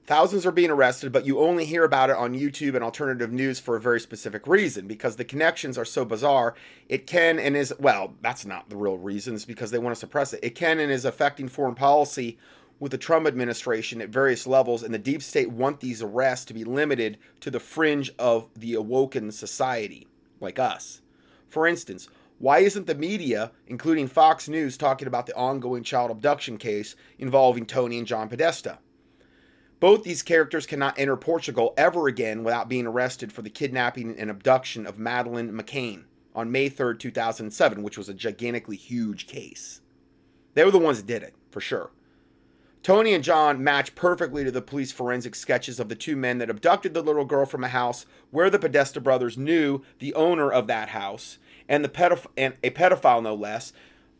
[0.06, 3.58] thousands are being arrested, but you only hear about it on YouTube and alternative news
[3.58, 6.54] for a very specific reason because the connections are so bizarre.
[6.88, 10.00] It can and is, well, that's not the real reason, it's because they want to
[10.00, 10.40] suppress it.
[10.42, 12.38] It can and is affecting foreign policy
[12.80, 16.54] with the Trump administration at various levels, and the deep state want these arrests to
[16.54, 20.08] be limited to the fringe of the awoken society,
[20.40, 21.00] like us.
[21.48, 26.58] For instance, why isn't the media, including Fox News, talking about the ongoing child abduction
[26.58, 28.78] case involving Tony and John Podesta?
[29.84, 34.30] Both these characters cannot enter Portugal ever again without being arrested for the kidnapping and
[34.30, 39.82] abduction of Madeleine McCann on May 3rd, 2007, which was a gigantically huge case.
[40.54, 41.90] They were the ones that did it, for sure.
[42.82, 46.48] Tony and John match perfectly to the police forensic sketches of the two men that
[46.48, 50.66] abducted the little girl from a house where the Podesta brothers knew the owner of
[50.66, 51.36] that house
[51.68, 53.74] and the pedoph- and a pedophile no less,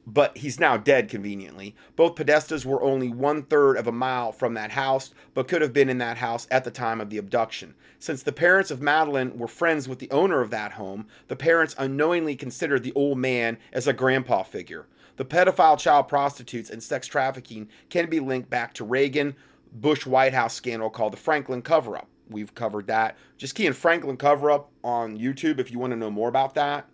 [0.07, 1.75] but he's now dead conveniently.
[1.97, 5.73] Both Podestas were only one third of a mile from that house, but could have
[5.73, 7.75] been in that house at the time of the abduction.
[7.99, 11.75] Since the parents of Madeleine were friends with the owner of that home, the parents
[11.79, 14.87] unknowingly considered the old man as a grandpa figure.
[15.17, 19.37] The pedophile child prostitutes and sex trafficking can be linked back to Reagan
[19.73, 22.09] Bush White House scandal called the Franklin cover up.
[22.29, 23.17] We've covered that.
[23.37, 26.55] Just key in Franklin cover up on YouTube if you want to know more about
[26.55, 26.89] that.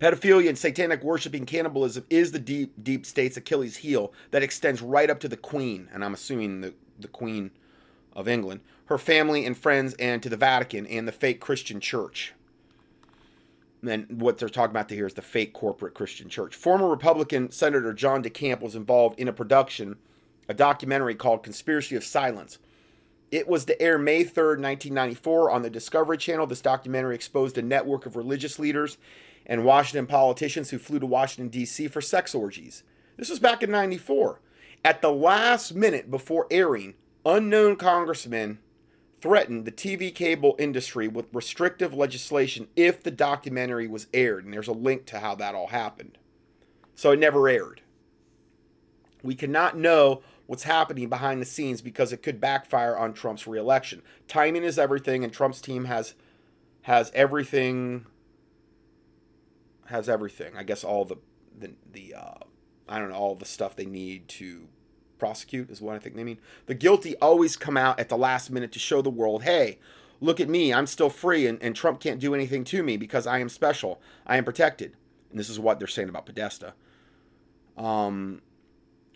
[0.00, 5.10] Pedophilia and satanic worshiping cannibalism is the deep, deep state's Achilles heel that extends right
[5.10, 7.50] up to the Queen, and I'm assuming the, the Queen
[8.16, 12.32] of England, her family and friends, and to the Vatican and the fake Christian church.
[13.86, 16.54] And what they're talking about here is the fake corporate Christian church.
[16.54, 19.96] Former Republican Senator John DeCamp was involved in a production,
[20.48, 22.58] a documentary called Conspiracy of Silence.
[23.30, 26.46] It was to air May 3rd, 1994 on the Discovery Channel.
[26.46, 28.96] This documentary exposed a network of religious leaders
[29.50, 31.88] and Washington politicians who flew to Washington, D.C.
[31.88, 32.84] for sex orgies.
[33.16, 34.40] This was back in 94.
[34.84, 36.94] At the last minute before airing,
[37.26, 38.60] unknown congressmen
[39.20, 44.44] threatened the TV cable industry with restrictive legislation if the documentary was aired.
[44.44, 46.16] And there's a link to how that all happened.
[46.94, 47.82] So it never aired.
[49.22, 54.02] We cannot know what's happening behind the scenes because it could backfire on Trump's reelection.
[54.28, 56.14] Timing is everything, and Trump's team has
[56.82, 58.06] has everything
[59.90, 60.56] has everything.
[60.56, 61.16] I guess all the
[61.58, 62.44] the the uh,
[62.88, 64.68] I don't know all the stuff they need to
[65.18, 66.38] prosecute is what I think they mean.
[66.66, 69.78] The guilty always come out at the last minute to show the world, hey,
[70.20, 73.26] look at me, I'm still free, and, and Trump can't do anything to me because
[73.26, 74.96] I am special, I am protected.
[75.30, 76.72] And this is what they're saying about Podesta.
[77.76, 78.40] Um,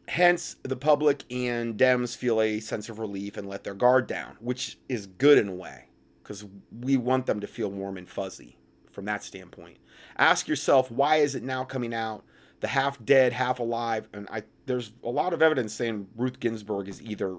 [0.07, 4.37] hence, the public and Dems feel a sense of relief and let their guard down,
[4.41, 5.87] which is good in a way
[6.23, 6.45] because
[6.81, 8.57] we want them to feel warm and fuzzy
[8.95, 9.79] from that standpoint.
[10.17, 12.25] Ask yourself, why is it now coming out?
[12.61, 16.89] The half dead, half alive, and I there's a lot of evidence saying Ruth Ginsburg
[16.89, 17.37] is either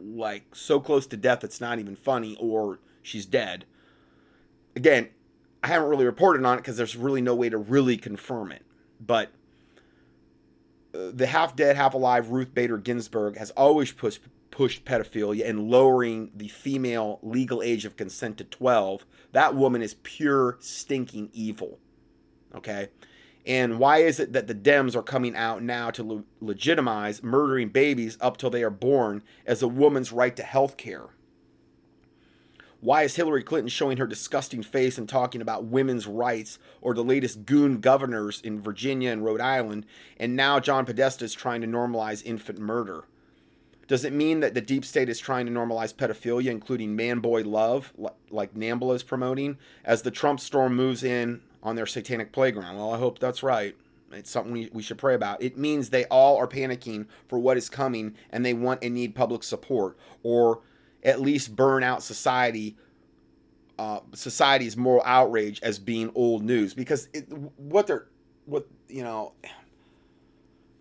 [0.00, 3.66] like so close to death it's not even funny, or she's dead.
[4.74, 5.10] Again,
[5.62, 8.64] I haven't really reported on it because there's really no way to really confirm it.
[9.00, 9.30] But
[10.94, 15.68] uh, the half dead, half alive Ruth Bader Ginsburg has always pushed pushed pedophilia and
[15.68, 19.04] lowering the female legal age of consent to 12.
[19.32, 21.80] That woman is pure stinking evil.
[22.54, 22.90] Okay?
[23.44, 27.70] And why is it that the Dems are coming out now to le- legitimize murdering
[27.70, 31.08] babies up till they are born as a woman's right to health care?
[32.80, 37.04] Why is Hillary Clinton showing her disgusting face and talking about women's rights or the
[37.04, 39.86] latest goon governors in Virginia and Rhode Island,
[40.18, 43.04] and now John Podesta is trying to normalize infant murder?
[43.88, 47.42] Does it mean that the deep state is trying to normalize pedophilia, including man boy
[47.42, 47.92] love,
[48.30, 52.76] like NAMBLA is promoting, as the Trump storm moves in on their satanic playground?
[52.76, 53.74] Well, I hope that's right.
[54.12, 55.42] It's something we, we should pray about.
[55.42, 59.14] It means they all are panicking for what is coming and they want and need
[59.14, 60.60] public support or
[61.02, 62.76] at least burn out society.
[63.78, 68.06] Uh, society's moral outrage as being old news because it, what they're
[68.44, 69.32] what you know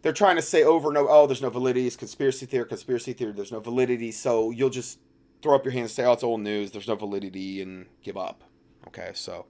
[0.02, 3.14] they're trying to say over and over, oh, there's no validity, it's conspiracy theory, conspiracy
[3.14, 4.12] theory, there's no validity.
[4.12, 5.00] So you'll just
[5.42, 8.18] throw up your hands and say, oh, it's old news, there's no validity, and give
[8.18, 8.44] up.
[8.88, 9.46] Okay, so,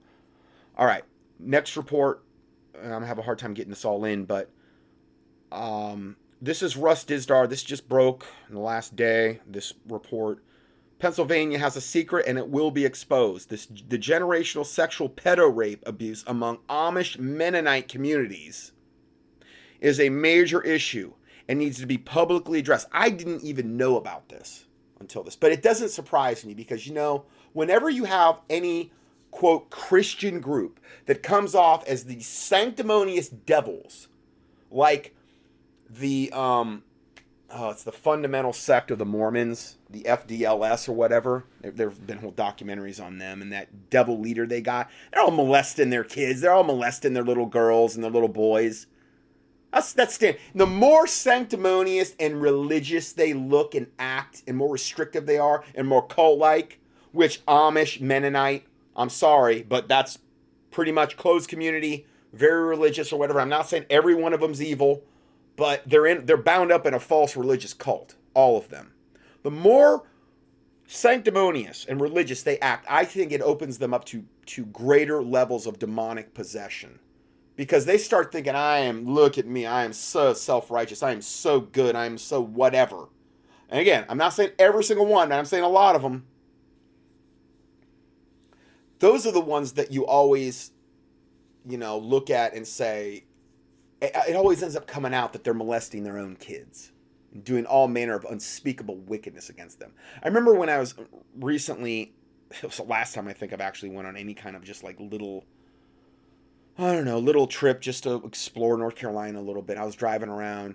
[0.76, 1.04] all right,
[1.38, 2.22] next report.
[2.74, 4.50] I'm gonna have a hard time getting this all in, but
[5.50, 7.48] um, this is Russ Dizdar.
[7.48, 9.40] This just broke in the last day.
[9.46, 10.42] This report.
[10.98, 13.50] Pennsylvania has a secret and it will be exposed.
[13.50, 18.71] This the generational sexual pedo rape abuse among Amish Mennonite communities
[19.82, 21.12] is a major issue
[21.48, 22.88] and needs to be publicly addressed.
[22.92, 24.64] I didn't even know about this
[25.00, 28.92] until this, but it doesn't surprise me because you know, whenever you have any
[29.32, 34.08] quote Christian group that comes off as the sanctimonious devils,
[34.70, 35.14] like
[35.90, 36.84] the um,
[37.50, 41.44] oh, it's the fundamental sect of the Mormons, the FDLS or whatever.
[41.60, 44.90] There, have been whole documentaries on them and that devil leader they got.
[45.12, 46.40] They're all molesting their kids.
[46.40, 48.86] They're all molesting their little girls and their little boys.
[49.72, 50.36] That's that's stand.
[50.54, 55.88] The more sanctimonious and religious they look and act, and more restrictive they are, and
[55.88, 56.78] more cult-like,
[57.12, 60.18] which Amish, Mennonite, I'm sorry, but that's
[60.70, 63.40] pretty much closed community, very religious or whatever.
[63.40, 65.02] I'm not saying every one of them's evil,
[65.56, 68.92] but they're in they're bound up in a false religious cult, all of them.
[69.42, 70.04] The more
[70.86, 75.66] sanctimonious and religious they act, I think it opens them up to to greater levels
[75.66, 76.98] of demonic possession
[77.56, 81.12] because they start thinking, I am, look at me, I am so self righteous, I
[81.12, 83.08] am so good, I am so whatever.
[83.68, 86.26] And again, I'm not saying every single one, I'm saying a lot of them.
[88.98, 90.70] Those are the ones that you always,
[91.68, 93.24] you know, look at and say,
[94.00, 96.92] it always ends up coming out that they're molesting their own kids
[97.44, 99.92] doing all manner of unspeakable wickedness against them.
[100.22, 100.94] I remember when I was
[101.36, 102.12] recently,
[102.50, 104.84] it was the last time I think I've actually went on any kind of just
[104.84, 105.44] like little
[106.78, 109.76] I don't know, little trip just to explore North Carolina a little bit.
[109.76, 110.74] I was driving around.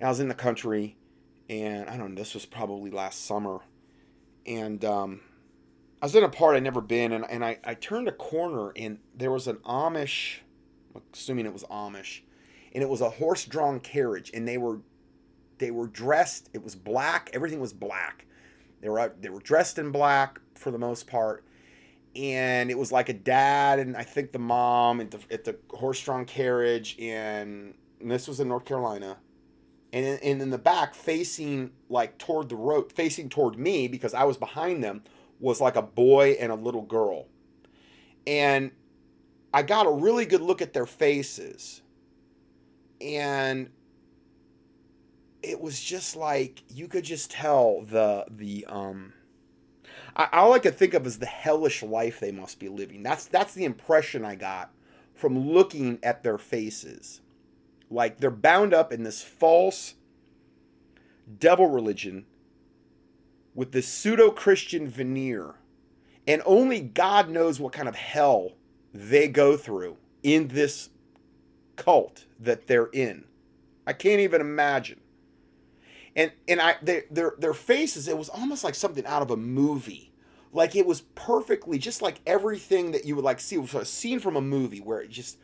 [0.00, 0.96] I was in the country,
[1.48, 2.20] and I don't know.
[2.20, 3.60] This was probably last summer,
[4.46, 5.20] and um,
[6.00, 8.72] I was in a part I'd never been, and, and I, I turned a corner,
[8.76, 10.40] and there was an Amish,
[11.12, 12.20] assuming it was Amish,
[12.72, 14.80] and it was a horse-drawn carriage, and they were
[15.58, 16.50] they were dressed.
[16.52, 17.30] It was black.
[17.32, 18.26] Everything was black.
[18.82, 21.45] They were they were dressed in black for the most part
[22.16, 25.56] and it was like a dad and I think the mom at the, at the
[25.70, 29.18] horse-drawn carriage, and, and this was in North Carolina,
[29.92, 34.14] and in, and in the back, facing like toward the road, facing toward me because
[34.14, 35.02] I was behind them,
[35.40, 37.26] was like a boy and a little girl,
[38.26, 38.70] and
[39.52, 41.82] I got a really good look at their faces,
[43.00, 43.70] and
[45.42, 49.12] it was just like you could just tell the the um
[50.16, 53.02] I, all I could think of is the hellish life they must be living.
[53.02, 54.72] That's that's the impression I got
[55.14, 57.20] from looking at their faces.
[57.90, 59.94] Like they're bound up in this false
[61.38, 62.24] devil religion
[63.54, 65.54] with this pseudo Christian veneer.
[66.26, 68.52] And only God knows what kind of hell
[68.92, 70.90] they go through in this
[71.76, 73.24] cult that they're in.
[73.86, 75.00] I can't even imagine.
[76.16, 79.36] And and I they, their their faces it was almost like something out of a
[79.36, 80.12] movie.
[80.52, 83.84] Like it was perfectly just like everything that you would like see it was a
[83.84, 85.38] scene from a movie where it just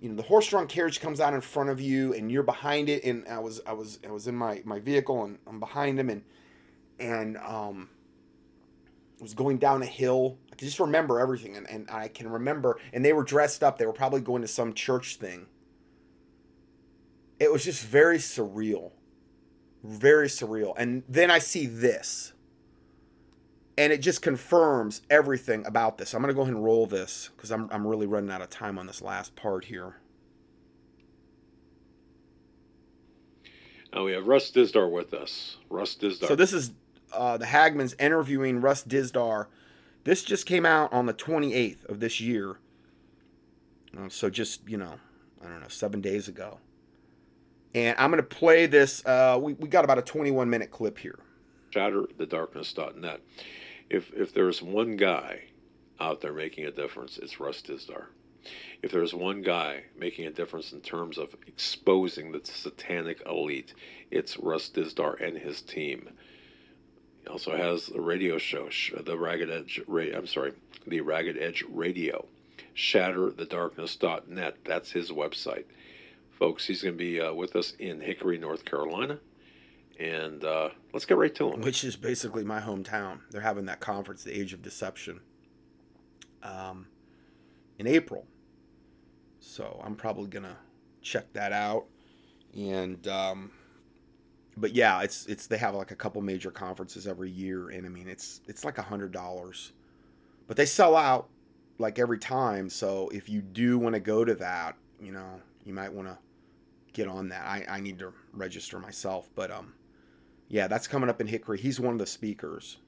[0.00, 3.04] you know the horse-drawn carriage comes out in front of you and you're behind it
[3.04, 6.10] and I was I was I was in my my vehicle and I'm behind him
[6.10, 6.24] and
[6.98, 7.88] and um
[9.20, 10.36] was going down a hill.
[10.52, 13.78] I can just remember everything and, and I can remember and they were dressed up.
[13.78, 15.46] They were probably going to some church thing.
[17.38, 18.90] It was just very surreal.
[19.84, 20.72] Very surreal.
[20.78, 22.32] And then I see this.
[23.76, 26.14] And it just confirms everything about this.
[26.14, 28.48] I'm going to go ahead and roll this because I'm, I'm really running out of
[28.48, 29.96] time on this last part here.
[33.92, 35.58] Now we have Russ Dizdar with us.
[35.68, 36.28] Russ Dizdar.
[36.28, 36.72] So this is
[37.12, 39.46] uh, the Hagmans interviewing Russ Dizdar.
[40.04, 42.56] This just came out on the 28th of this year.
[43.96, 44.98] Uh, so just, you know,
[45.44, 46.58] I don't know, seven days ago.
[47.74, 49.04] And I'm going to play this.
[49.04, 51.18] Uh, we, we got about a 21 minute clip here.
[51.72, 53.20] Shatterthedarkness.net.
[53.90, 55.42] If, if there's one guy
[56.00, 58.06] out there making a difference, it's Russ Dizdar.
[58.82, 63.74] If there's one guy making a difference in terms of exposing the satanic elite,
[64.10, 66.10] it's Russ Dizdar and his team.
[67.22, 68.68] He also has a radio show,
[69.02, 69.80] the Ragged Edge.
[69.88, 70.52] I'm sorry,
[70.86, 72.26] the Ragged Edge Radio.
[72.76, 74.56] ShatterTheDarkness.net.
[74.64, 75.64] That's his website,
[76.38, 76.66] folks.
[76.66, 79.18] He's going to be uh, with us in Hickory, North Carolina,
[79.98, 81.60] and uh, let's get right to him.
[81.60, 83.20] Which is basically my hometown.
[83.30, 85.20] They're having that conference, the Age of Deception,
[86.42, 86.86] um,
[87.78, 88.26] in April.
[89.40, 90.58] So I'm probably gonna
[91.02, 91.86] check that out,
[92.54, 93.06] and.
[93.08, 93.50] Um,
[94.56, 97.88] but yeah, it's it's they have like a couple major conferences every year, and I
[97.88, 99.72] mean it's it's like a hundred dollars,
[100.46, 101.28] but they sell out
[101.78, 102.68] like every time.
[102.68, 106.18] So if you do want to go to that, you know, you might want to
[106.92, 107.44] get on that.
[107.44, 109.74] I I need to register myself, but um,
[110.48, 111.58] yeah, that's coming up in Hickory.
[111.58, 112.78] He's one of the speakers.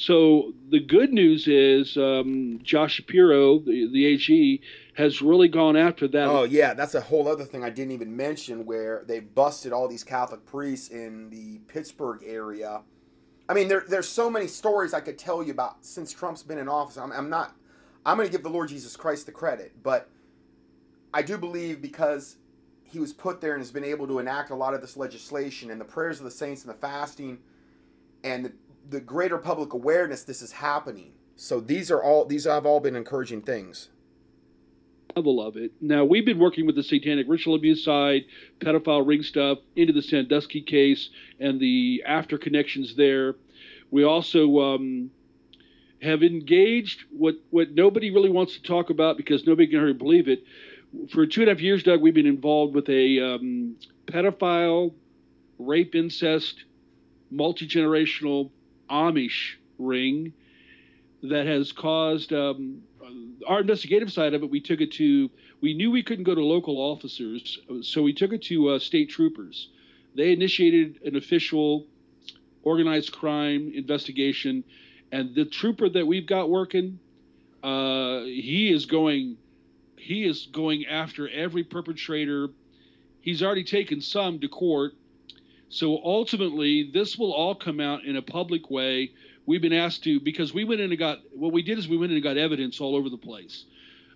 [0.00, 4.60] So the good news is um, Josh Shapiro, the, the AG,
[4.94, 6.28] has really gone after that.
[6.28, 9.88] Oh yeah, that's a whole other thing I didn't even mention where they busted all
[9.88, 12.82] these Catholic priests in the Pittsburgh area
[13.48, 16.58] I mean, there, there's so many stories I could tell you about since Trump's been
[16.58, 16.98] in office.
[16.98, 17.56] I'm, I'm not,
[18.04, 20.10] I'm going to give the Lord Jesus Christ the credit, but
[21.14, 22.36] I do believe because
[22.82, 25.70] he was put there and has been able to enact a lot of this legislation
[25.70, 27.38] and the prayers of the saints and the fasting
[28.22, 28.52] and the,
[28.88, 31.12] the greater public awareness this is happening.
[31.36, 33.88] So these are all, these have all been encouraging things
[35.16, 35.72] level of it.
[35.80, 38.24] Now we've been working with the satanic ritual abuse side,
[38.60, 41.10] pedophile ring stuff, into the Sandusky case,
[41.40, 43.34] and the after connections there.
[43.90, 45.10] We also um,
[46.02, 50.28] have engaged what what nobody really wants to talk about because nobody can hardly believe
[50.28, 50.44] it.
[51.10, 53.76] For two and a half years, Doug, we've been involved with a um,
[54.06, 54.94] pedophile,
[55.58, 56.64] rape, incest,
[57.30, 58.50] multi generational
[58.90, 60.32] Amish ring
[61.22, 62.82] that has caused um,
[63.46, 65.30] our investigative side of it, we took it to.
[65.60, 69.10] We knew we couldn't go to local officers, so we took it to uh, state
[69.10, 69.68] troopers.
[70.14, 71.86] They initiated an official
[72.62, 74.64] organized crime investigation,
[75.10, 76.98] and the trooper that we've got working,
[77.62, 79.36] uh, he is going,
[79.96, 82.48] he is going after every perpetrator.
[83.20, 84.92] He's already taken some to court.
[85.70, 89.12] So ultimately, this will all come out in a public way
[89.48, 91.96] we've been asked to because we went in and got what we did is we
[91.96, 93.64] went in and got evidence all over the place.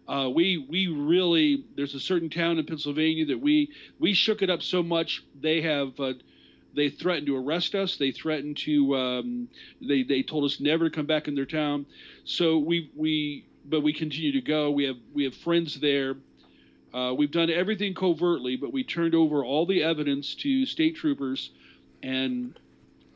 [0.07, 4.51] Uh, we we really there's a certain town in Pennsylvania that we we shook it
[4.51, 6.13] up so much they have uh,
[6.75, 7.97] they threatened to arrest us.
[7.97, 9.49] They threatened to um,
[9.81, 11.87] they they told us never to come back in their town.
[12.25, 14.71] So we we but we continue to go.
[14.71, 16.17] We have we have friends there.
[16.93, 21.51] Uh, we've done everything covertly, but we turned over all the evidence to state troopers,
[22.03, 22.59] and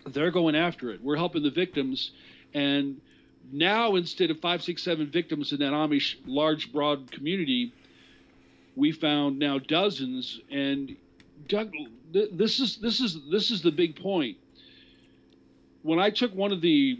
[0.06, 1.02] they're going after it.
[1.02, 2.12] We're helping the victims,
[2.54, 3.00] and
[3.52, 7.72] now instead of five, six, seven victims in that Amish large, broad community,
[8.74, 10.40] we found now dozens.
[10.50, 10.96] And
[11.48, 11.72] Doug,
[12.12, 14.38] this is this is this is the big point.
[15.82, 16.98] When I took one of the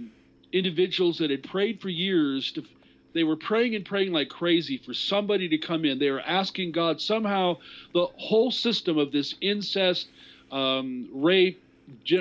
[0.53, 2.63] individuals that had prayed for years to
[3.17, 5.99] they were praying and praying like crazy for somebody to come in.
[5.99, 7.59] They were asking God somehow
[7.95, 10.09] the whole system of this incest,
[10.53, 11.63] um, rape,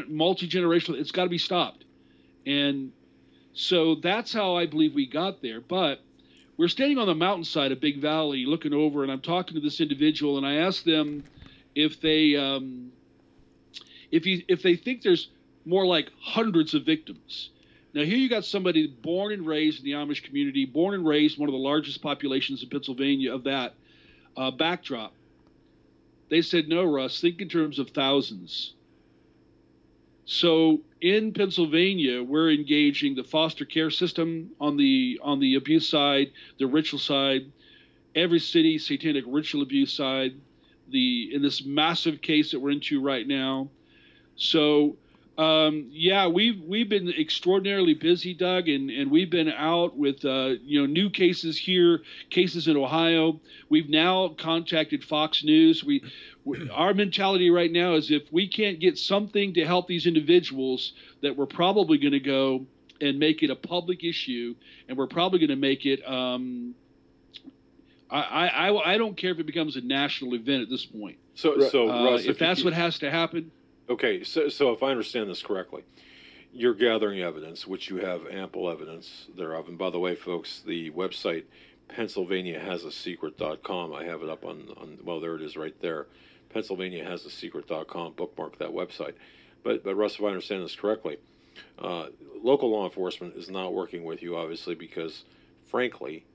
[0.07, 1.83] multi generational, it's got to be stopped.
[2.45, 2.91] And
[3.53, 5.59] so that's how I believe we got there.
[5.59, 6.01] But
[6.57, 9.81] we're standing on the mountainside of Big Valley looking over, and I'm talking to this
[9.81, 11.23] individual, and I asked them
[11.73, 12.91] if they um,
[14.11, 15.29] if you if they think there's
[15.65, 17.49] more like hundreds of victims.
[17.95, 21.39] Now here you got somebody born and raised in the Amish community, born and raised
[21.39, 23.73] one of the largest populations in Pennsylvania of that
[24.35, 25.13] uh, backdrop.
[26.29, 27.21] They said no, Russ.
[27.21, 28.73] Think in terms of thousands.
[30.25, 36.31] So in Pennsylvania, we're engaging the foster care system on the on the abuse side,
[36.59, 37.49] the ritual side,
[38.13, 40.33] every city satanic ritual abuse side,
[40.89, 43.69] the in this massive case that we're into right now.
[44.35, 44.97] So
[45.37, 50.53] um, yeah, we've we've been extraordinarily busy, Doug, and, and we've been out with uh,
[50.63, 53.41] you know new cases here, cases in Ohio.
[53.67, 55.83] We've now contacted Fox News.
[55.83, 56.03] We,
[56.45, 60.93] we our mentality right now is if we can't get something to help these individuals,
[61.21, 62.65] that we're probably going to go
[63.01, 64.55] and make it a public issue,
[64.87, 66.01] and we're probably going to make it.
[66.07, 66.75] Um,
[68.09, 71.17] I, I I don't care if it becomes a national event at this point.
[71.33, 72.65] So so uh, Russ, if, if that's keep...
[72.65, 73.51] what has to happen
[73.87, 75.83] Okay, so, so if I understand this correctly,
[76.51, 79.67] you're gathering evidence, which you have ample evidence thereof.
[79.67, 81.43] And by the way, folks, the website
[81.89, 86.07] PennsylvaniaHasASecret.com, I have it up on, on well, there it is right there.
[86.55, 89.13] PennsylvaniaHasASecret.com, bookmark that website.
[89.63, 91.17] But, but Russ, if I understand this correctly,
[91.77, 92.07] uh,
[92.41, 95.25] local law enforcement is not working with you, obviously, because
[95.67, 96.25] frankly,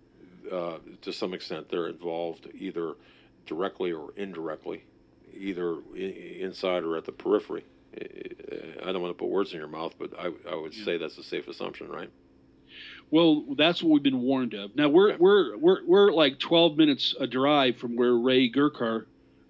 [0.52, 2.94] uh, to some extent, they're involved either
[3.46, 4.84] directly or indirectly
[5.36, 7.64] either inside or at the periphery.
[7.96, 10.84] I don't want to put words in your mouth, but I, I would yeah.
[10.84, 12.10] say that's a safe assumption, right?
[13.10, 14.76] Well, that's what we've been warned of.
[14.76, 15.16] Now we're okay.
[15.18, 19.06] we're we're we're like 12 minutes a drive from where Ray Gricar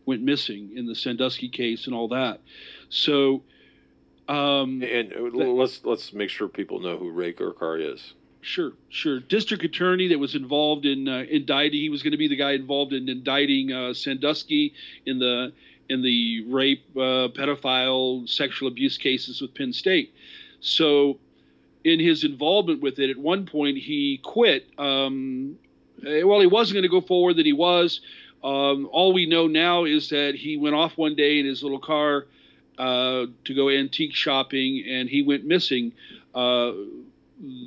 [0.07, 2.41] went missing in the Sandusky case and all that.
[2.89, 3.43] So,
[4.29, 8.15] um, and uh, that, let's let's make sure people know who Ray Gricar is.
[8.43, 9.21] Sure, sure.
[9.21, 11.81] District attorney that was involved in uh, indicting.
[11.81, 14.73] He was going to be the guy involved in indicting uh, Sandusky
[15.05, 15.53] in the
[15.91, 20.15] in the rape, uh, pedophile, sexual abuse cases with Penn State.
[20.61, 21.19] So,
[21.85, 24.69] in his involvement with it, at one point he quit.
[24.79, 25.59] Um,
[26.07, 27.37] eh, well, he wasn't going to go forward.
[27.37, 28.01] That he was.
[28.45, 31.81] Um, all we know now is that he went off one day in his little
[31.81, 32.27] car
[32.79, 35.93] uh, to go antique shopping, and he went missing.
[36.35, 36.73] Uh,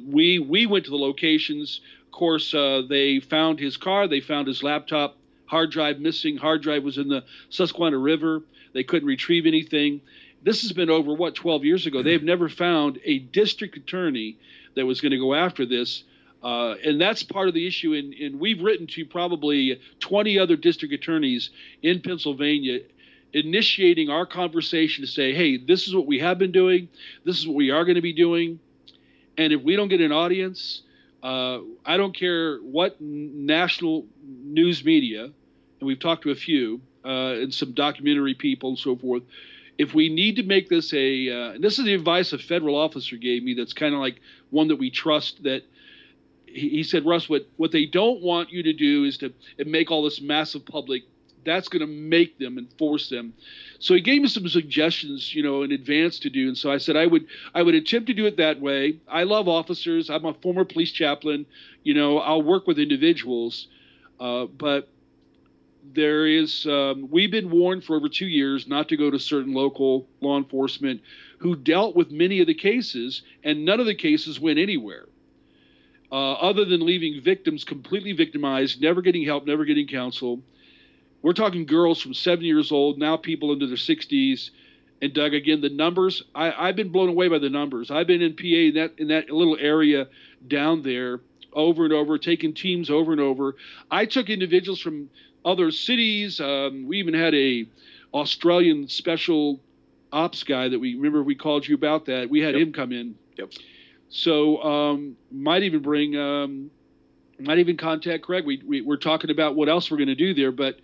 [0.07, 1.81] we we went to the locations.
[2.05, 4.07] Of course, uh, they found his car.
[4.07, 6.37] They found his laptop hard drive missing.
[6.37, 8.41] Hard drive was in the Susquehanna River.
[8.73, 10.01] They couldn't retrieve anything.
[10.43, 12.03] This has been over what 12 years ago.
[12.03, 14.37] They've never found a district attorney
[14.75, 16.03] that was going to go after this.
[16.43, 17.93] Uh, and that's part of the issue.
[17.93, 21.49] And, and we've written to probably 20 other district attorneys
[21.81, 22.79] in Pennsylvania
[23.31, 26.87] initiating our conversation to say, hey, this is what we have been doing,
[27.25, 28.59] this is what we are going to be doing.
[29.37, 30.82] And if we don't get an audience,
[31.23, 35.33] uh, I don't care what national news media, and
[35.81, 39.23] we've talked to a few uh, and some documentary people and so forth.
[39.77, 42.75] If we need to make this a, uh, and this is the advice a federal
[42.75, 43.53] officer gave me.
[43.53, 44.19] That's kind of like
[44.49, 45.43] one that we trust.
[45.43, 45.63] That
[46.45, 49.33] he, he said, Russ, what what they don't want you to do is to
[49.65, 51.03] make all this massive public.
[51.45, 53.33] That's going to make them and force them.
[53.79, 56.47] So he gave me some suggestions, you know, in advance to do.
[56.47, 58.99] And so I said I would I would attempt to do it that way.
[59.07, 60.09] I love officers.
[60.09, 61.45] I'm a former police chaplain.
[61.83, 63.67] You know, I'll work with individuals,
[64.19, 64.89] uh, but
[65.91, 69.53] there is um, we've been warned for over two years not to go to certain
[69.53, 71.01] local law enforcement
[71.39, 75.05] who dealt with many of the cases and none of the cases went anywhere
[76.11, 80.41] uh, other than leaving victims completely victimized never getting help never getting counsel
[81.23, 84.51] we're talking girls from seven years old now people into their 60s
[85.01, 88.21] and doug again the numbers I, have been blown away by the numbers i've been
[88.21, 90.07] in pa in that in that little area
[90.47, 91.21] down there
[91.55, 93.55] over and over, taking teams over and over.
[93.89, 95.09] I took individuals from
[95.45, 96.39] other cities.
[96.39, 97.65] Um, we even had a
[98.13, 99.59] Australian special
[100.11, 102.29] ops guy that we remember we called you about that.
[102.29, 102.61] We had Yep.
[102.61, 103.15] him come in.
[103.37, 103.51] Yep.
[104.09, 106.69] So um, might even bring, um,
[107.39, 108.45] might even contact Craig.
[108.45, 110.79] We, we we're talking about what else we're going to do there, but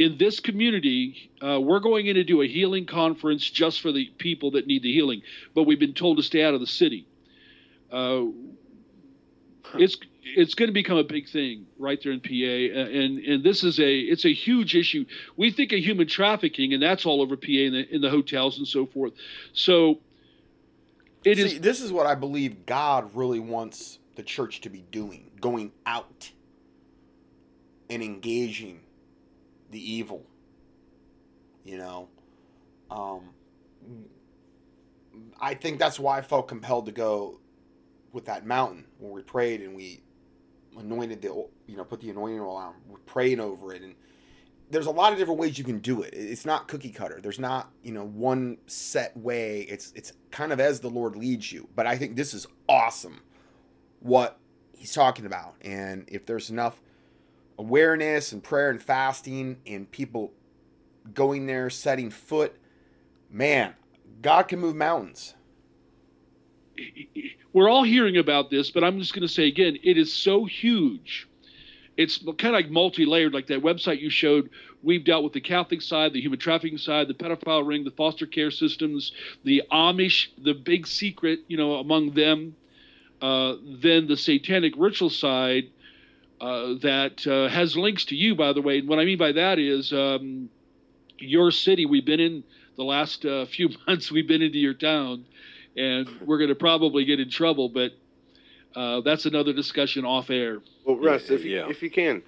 [0.00, 4.06] in this community, uh, we're going in to do a healing conference just for the
[4.16, 5.20] people that need the healing.
[5.54, 7.06] But we've been told to stay out of the city.
[7.92, 8.24] Uh,
[9.74, 13.62] it's it's going to become a big thing right there in PA, and and this
[13.62, 15.04] is a it's a huge issue.
[15.36, 18.56] We think of human trafficking, and that's all over PA in the in the hotels
[18.56, 19.12] and so forth.
[19.52, 20.00] So
[21.24, 24.82] it is See, this is what I believe God really wants the church to be
[24.90, 26.30] doing going out
[27.90, 28.80] and engaging
[29.70, 30.26] the evil.
[31.64, 32.08] You know?
[32.90, 33.30] Um,
[35.40, 37.40] I think that's why I felt compelled to go
[38.12, 40.02] with that mountain when we prayed and we
[40.78, 41.28] anointed the,
[41.66, 42.74] you know, put the anointing oil on.
[42.88, 43.82] We're praying over it.
[43.82, 43.94] And
[44.70, 46.14] there's a lot of different ways you can do it.
[46.14, 47.20] It's not cookie cutter.
[47.20, 49.62] There's not, you know, one set way.
[49.62, 51.68] It's it's kind of as the Lord leads you.
[51.74, 53.20] But I think this is awesome
[54.00, 54.38] what
[54.72, 55.56] he's talking about.
[55.62, 56.80] And if there's enough
[57.60, 60.32] awareness and prayer and fasting and people
[61.12, 62.56] going there setting foot,
[63.30, 63.74] man,
[64.22, 65.34] God can move mountains.
[67.52, 70.46] we're all hearing about this, but I'm just going to say again, it is so
[70.46, 71.28] huge.
[71.98, 74.48] It's kind of like multi-layered, like that website you showed.
[74.82, 78.24] We've dealt with the Catholic side, the human trafficking side, the pedophile ring, the foster
[78.24, 79.12] care systems,
[79.44, 82.56] the Amish, the big secret, you know, among them.
[83.20, 85.64] Uh, then the satanic ritual side
[86.40, 88.78] uh, that uh, has links to you, by the way.
[88.78, 90.48] And what I mean by that is um,
[91.18, 91.86] your city.
[91.86, 92.44] We've been in
[92.76, 94.10] the last uh, few months.
[94.10, 95.26] We've been into your town,
[95.76, 97.68] and we're going to probably get in trouble.
[97.68, 97.92] But
[98.74, 100.60] uh, that's another discussion off air.
[100.84, 101.68] Well, Russ, if you, yeah.
[101.68, 102.22] if you can,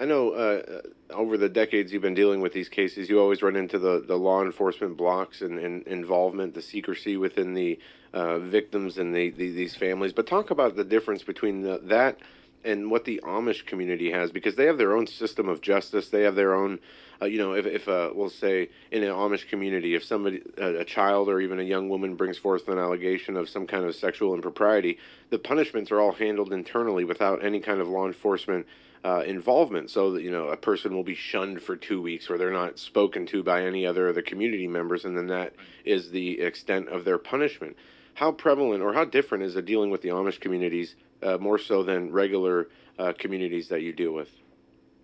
[0.00, 3.54] I know uh, over the decades you've been dealing with these cases, you always run
[3.54, 7.78] into the, the law enforcement blocks and, and involvement, the secrecy within the
[8.12, 10.12] uh, victims and the, the, these families.
[10.12, 12.18] But talk about the difference between the, that
[12.64, 16.08] and what the Amish community has, because they have their own system of justice.
[16.08, 16.80] They have their own,
[17.20, 20.80] uh, you know, if, if uh, we'll say in an Amish community, if somebody, a,
[20.80, 23.94] a child or even a young woman brings forth an allegation of some kind of
[23.94, 24.98] sexual impropriety,
[25.30, 28.66] the punishments are all handled internally without any kind of law enforcement
[29.04, 29.90] uh, involvement.
[29.90, 32.78] So that you know, a person will be shunned for two weeks, or they're not
[32.78, 35.54] spoken to by any other of the community members, and then that
[35.84, 37.76] is the extent of their punishment.
[38.14, 40.94] How prevalent or how different is it dealing with the Amish communities
[41.24, 42.68] uh, more so than regular
[42.98, 44.30] uh, communities that you deal with?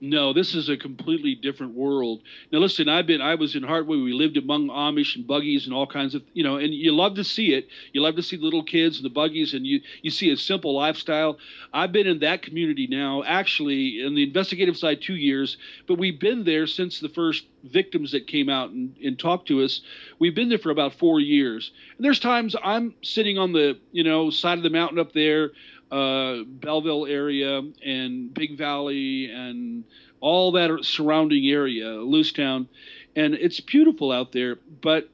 [0.02, 2.22] No, this is a completely different world.
[2.50, 4.02] Now, listen, I've been, I was in Hartway.
[4.02, 7.16] We lived among Amish and buggies and all kinds of, you know, and you love
[7.16, 7.68] to see it.
[7.92, 10.38] You love to see the little kids and the buggies, and you you see a
[10.38, 11.36] simple lifestyle.
[11.74, 16.18] I've been in that community now, actually, in the investigative side, two years, but we've
[16.18, 19.82] been there since the first victims that came out and, and talked to us.
[20.18, 24.04] We've been there for about four years, and there's times I'm sitting on the, you
[24.04, 25.50] know, side of the mountain up there
[25.90, 29.84] uh, Belleville area and Big Valley and
[30.20, 32.68] all that surrounding area, Lewistown,
[33.16, 34.58] and it's beautiful out there.
[34.80, 35.08] But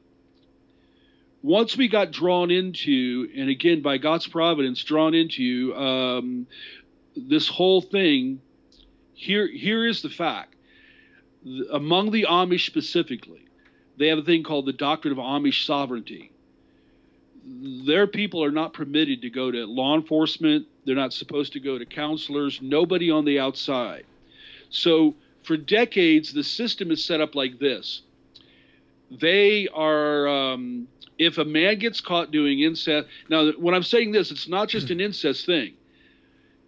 [1.43, 6.47] once we got drawn into, and again by God's providence, drawn into um,
[7.17, 8.41] this whole thing,
[9.15, 10.57] here here is the fact:
[11.73, 13.47] among the Amish specifically,
[13.97, 16.33] they have a thing called the doctrine of Amish sovereignty
[17.47, 20.67] their people are not permitted to go to law enforcement.
[20.85, 22.61] They're not supposed to go to counselors.
[22.61, 24.05] Nobody on the outside.
[24.71, 28.03] So for decades, the system is set up like this.
[29.11, 30.89] They are, um,
[31.19, 33.07] if a man gets caught doing incest.
[33.31, 35.75] Now, when I'm saying this, it's not just an incest thing.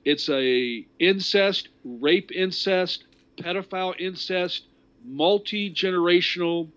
[0.05, 3.05] It's a incest, rape incest,
[3.37, 4.63] pedophile incest,
[5.05, 6.69] multi generational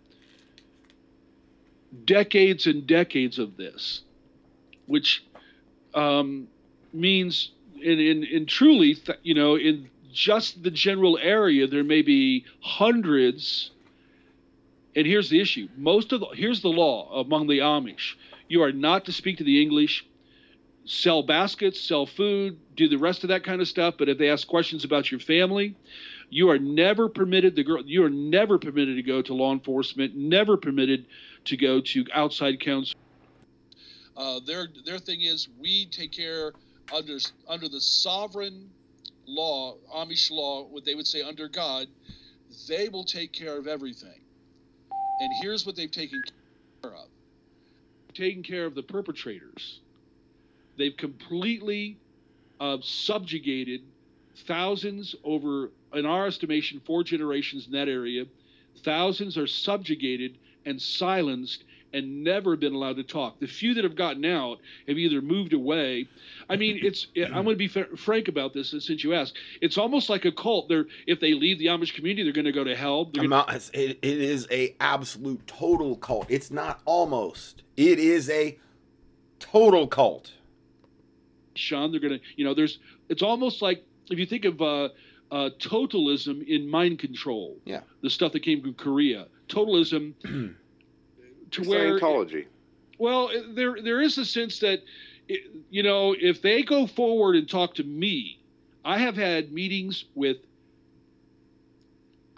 [2.05, 4.01] decades and decades of this,
[4.85, 5.23] which
[5.93, 6.47] um,
[6.93, 12.01] means in, in, in truly, th- you know, in just the general area, there may
[12.01, 13.71] be hundreds.
[14.95, 18.15] And here's the issue: most of the, here's the law among the Amish:
[18.47, 20.05] you are not to speak to the English,
[20.85, 23.95] sell baskets, sell food, do the rest of that kind of stuff.
[23.97, 25.75] But if they ask questions about your family,
[26.29, 27.83] you are never permitted the girl.
[27.85, 30.15] You are never permitted to go to law enforcement.
[30.15, 31.05] Never permitted
[31.45, 32.95] to go to outside counsel.
[34.15, 36.53] Uh, their their thing is we take care
[36.93, 37.17] under
[37.47, 38.69] under the sovereign
[39.25, 41.87] law, Amish law, what they would say under God,
[42.67, 44.19] they will take care of everything.
[45.19, 46.21] And here's what they've taken
[46.81, 47.07] care of:
[48.13, 49.79] taken care of the perpetrators.
[50.77, 51.97] They've completely
[52.59, 53.81] uh, subjugated
[54.47, 58.25] thousands over, in our estimation, four generations in that area.
[58.83, 63.39] Thousands are subjugated and silenced and never been allowed to talk.
[63.39, 66.07] The few that have gotten out have either moved away.
[66.49, 67.07] I mean, it's.
[67.17, 69.35] I'm going to be frank about this since you asked.
[69.61, 70.69] It's almost like a cult.
[70.69, 73.05] They're if they leave the Amish community, they're going to go to hell.
[73.05, 73.27] Gonna...
[73.27, 76.27] Not, it, it is a absolute total cult.
[76.29, 77.63] It's not almost.
[77.77, 78.57] It is a
[79.39, 80.33] total cult.
[81.55, 82.25] Sean, they're going to.
[82.35, 82.79] You know, there's.
[83.09, 84.61] It's almost like if you think of.
[84.61, 84.89] Uh,
[85.31, 87.57] uh, totalism in mind control.
[87.65, 87.81] Yeah.
[88.01, 89.27] The stuff that came from Korea.
[89.47, 90.13] Totalism
[91.51, 92.45] to where Scientology.
[92.97, 94.81] Well, there there is a sense that
[95.69, 98.39] you know if they go forward and talk to me,
[98.83, 100.37] I have had meetings with.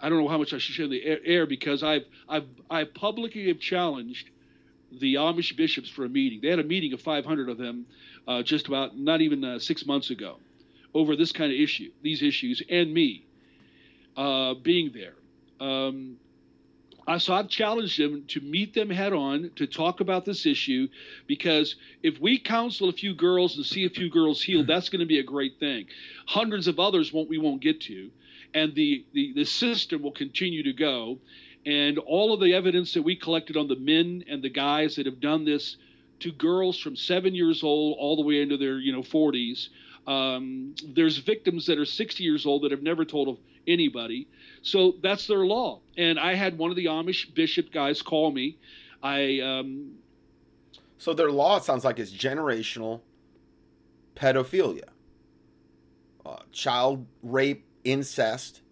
[0.00, 2.84] I don't know how much I should share in the air because I've I've I
[2.84, 4.30] publicly have challenged
[4.92, 6.40] the Amish bishops for a meeting.
[6.40, 7.86] They had a meeting of 500 of them
[8.28, 10.36] uh, just about not even uh, six months ago
[10.94, 13.26] over this kind of issue, these issues, and me
[14.16, 15.14] uh, being there.
[15.60, 16.16] Um,
[17.18, 20.88] so I've challenged them to meet them head on to talk about this issue
[21.26, 25.00] because if we counsel a few girls and see a few girls healed, that's going
[25.00, 25.86] to be a great thing.
[26.26, 28.10] Hundreds of others won't we won't get to,
[28.54, 31.18] and the, the, the system will continue to go.
[31.66, 35.06] And all of the evidence that we collected on the men and the guys that
[35.06, 35.76] have done this
[36.20, 39.68] to girls from seven years old all the way into their you know 40s.
[40.06, 44.28] Um, there's victims that are 60 years old that have never told of anybody.
[44.62, 45.80] So that's their law.
[45.96, 48.58] And I had one of the Amish bishop guys call me.
[49.02, 49.92] I um,
[50.98, 53.00] so their law sounds like it's generational
[54.16, 54.88] pedophilia,
[56.24, 58.62] uh, child rape, incest,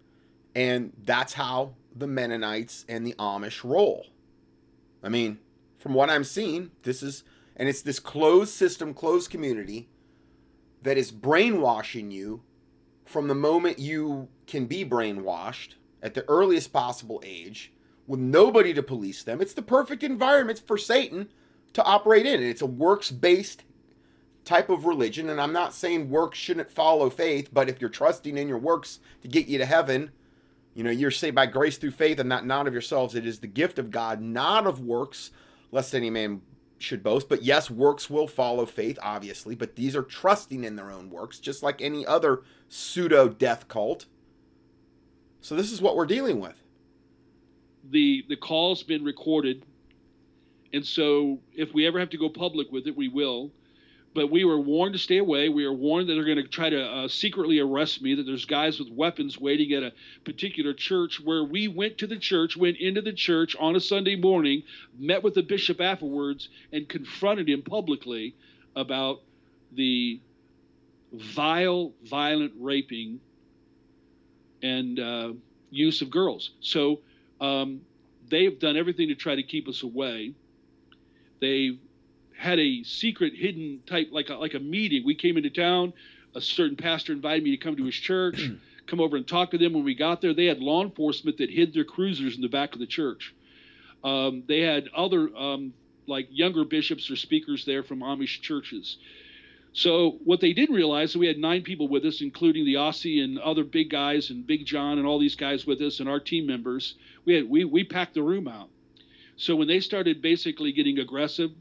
[0.55, 4.07] and that's how the Mennonites and the Amish roll.
[5.03, 5.39] I mean,
[5.77, 7.23] from what I'm seeing, this is
[7.55, 9.87] and it's this closed system, closed community
[10.83, 12.41] that is brainwashing you
[13.05, 17.71] from the moment you can be brainwashed at the earliest possible age
[18.07, 19.41] with nobody to police them.
[19.41, 21.29] It's the perfect environment for Satan
[21.73, 22.43] to operate in.
[22.43, 23.63] It's a works based
[24.45, 25.29] type of religion.
[25.29, 28.99] And I'm not saying works shouldn't follow faith, but if you're trusting in your works
[29.21, 30.11] to get you to heaven,
[30.73, 33.15] you know, you're saved by grace through faith and not not of yourselves.
[33.15, 35.31] It is the gift of God, not of works,
[35.71, 36.41] lest any man
[36.83, 37.29] should boast.
[37.29, 41.39] But yes, works will follow faith, obviously, but these are trusting in their own works,
[41.39, 44.05] just like any other pseudo death cult.
[45.41, 46.55] So this is what we're dealing with.
[47.89, 49.65] The the call's been recorded,
[50.71, 53.51] and so if we ever have to go public with it, we will
[54.13, 55.49] but we were warned to stay away.
[55.49, 58.45] We were warned that they're going to try to uh, secretly arrest me, that there's
[58.45, 59.93] guys with weapons waiting at a
[60.23, 64.15] particular church where we went to the church, went into the church on a Sunday
[64.15, 64.63] morning,
[64.97, 68.35] met with the bishop afterwards, and confronted him publicly
[68.75, 69.21] about
[69.71, 70.19] the
[71.11, 73.19] vile, violent raping
[74.61, 75.33] and uh,
[75.71, 76.51] use of girls.
[76.61, 76.99] So
[77.41, 77.81] um,
[78.29, 80.33] they've done everything to try to keep us away.
[81.39, 81.79] They've
[82.37, 85.03] had a secret hidden type like a, like a meeting.
[85.05, 85.93] We came into town.
[86.35, 88.49] A certain pastor invited me to come to his church,
[88.87, 89.73] come over and talk to them.
[89.73, 92.73] When we got there, they had law enforcement that hid their cruisers in the back
[92.73, 93.33] of the church.
[94.03, 95.73] Um, they had other um,
[96.07, 98.97] like younger bishops or speakers there from Amish churches.
[99.73, 103.23] So what they didn't realize is we had nine people with us, including the Aussie
[103.23, 106.19] and other big guys and Big John and all these guys with us and our
[106.19, 106.95] team members.
[107.25, 108.69] We had we we packed the room out.
[109.35, 111.51] So when they started basically getting aggressive,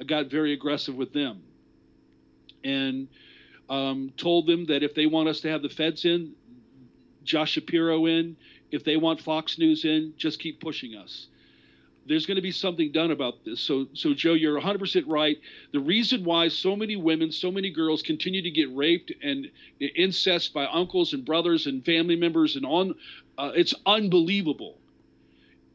[0.00, 1.42] I got very aggressive with them
[2.62, 3.08] and
[3.68, 6.32] um, told them that if they want us to have the feds in,
[7.22, 8.36] Josh Shapiro in,
[8.70, 11.28] if they want Fox News in, just keep pushing us.
[12.06, 13.60] There's going to be something done about this.
[13.60, 15.38] So, so Joe, you're 100% right.
[15.72, 20.52] The reason why so many women, so many girls continue to get raped and incest
[20.52, 22.94] by uncles and brothers and family members and on,
[23.38, 24.76] uh, it's unbelievable.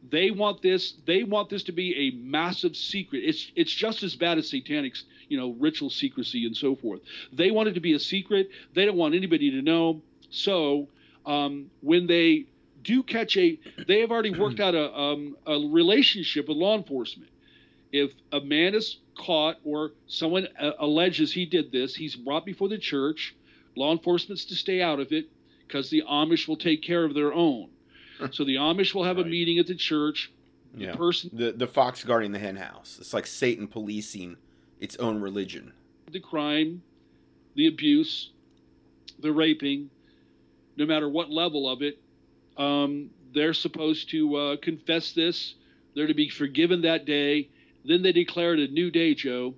[0.08, 0.94] They want this.
[1.06, 3.24] They want this to be a massive secret.
[3.26, 4.96] It's it's just as bad as satanic,
[5.28, 7.02] you know, ritual secrecy and so forth.
[7.34, 8.50] They want it to be a secret.
[8.74, 10.02] They don't want anybody to know.
[10.30, 10.88] So
[11.26, 12.46] um, when they
[12.84, 17.30] do catch a, they have already worked out a um, a relationship with law enforcement.
[17.92, 22.70] If a man is caught or someone uh, alleges he did this, he's brought before
[22.70, 23.36] the church.
[23.76, 25.30] Law enforcement's to stay out of it
[25.68, 27.70] because the Amish will take care of their own.
[28.32, 29.26] so the Amish will have right.
[29.26, 30.32] a meeting at the church.
[30.74, 30.96] The yeah.
[30.96, 32.98] person the the fox guarding the hen house.
[33.00, 34.38] It's like Satan policing
[34.80, 35.74] its own religion.
[36.12, 36.84] The crime,
[37.56, 38.32] the abuse,
[39.20, 39.90] the raping,
[40.78, 42.00] no matter what level of it,
[42.58, 45.56] um, they're supposed to uh, confess this.
[45.96, 47.50] They're to be forgiven that day.
[47.86, 49.56] Then they declare it a new day, Joe.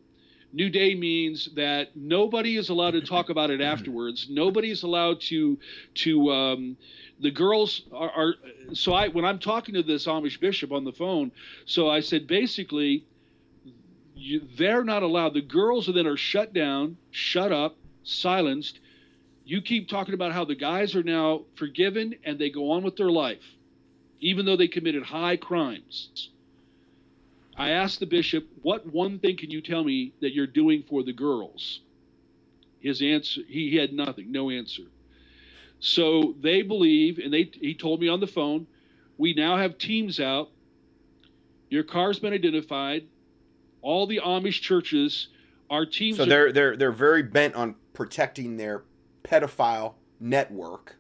[0.54, 4.28] New Day means that nobody is allowed to talk about it afterwards.
[4.30, 5.58] Nobody is allowed to
[5.95, 6.78] to um,
[7.20, 8.34] the girls are, are,
[8.74, 11.32] so I when I'm talking to this Amish bishop on the phone,
[11.66, 13.06] so I said basically
[14.16, 15.34] you, they're not allowed.
[15.34, 18.80] The girls are then are shut down, shut up, silenced.
[19.45, 22.95] You keep talking about how the guys are now forgiven and they go on with
[22.95, 23.43] their life,
[24.20, 26.30] even though they committed high crimes.
[27.62, 31.03] I asked the bishop, What one thing can you tell me that you're doing for
[31.03, 31.82] the girls?
[32.80, 34.82] His answer, he had nothing, no answer.
[35.80, 38.66] So they believe, and they he told me on the phone,
[39.20, 40.49] we now have teams out.
[41.70, 43.05] Your car's been identified.
[43.84, 45.28] All the Amish churches,
[45.70, 46.18] our teams.
[46.18, 48.86] So they're they're they're very bent on protecting their
[49.24, 50.95] pedophile network,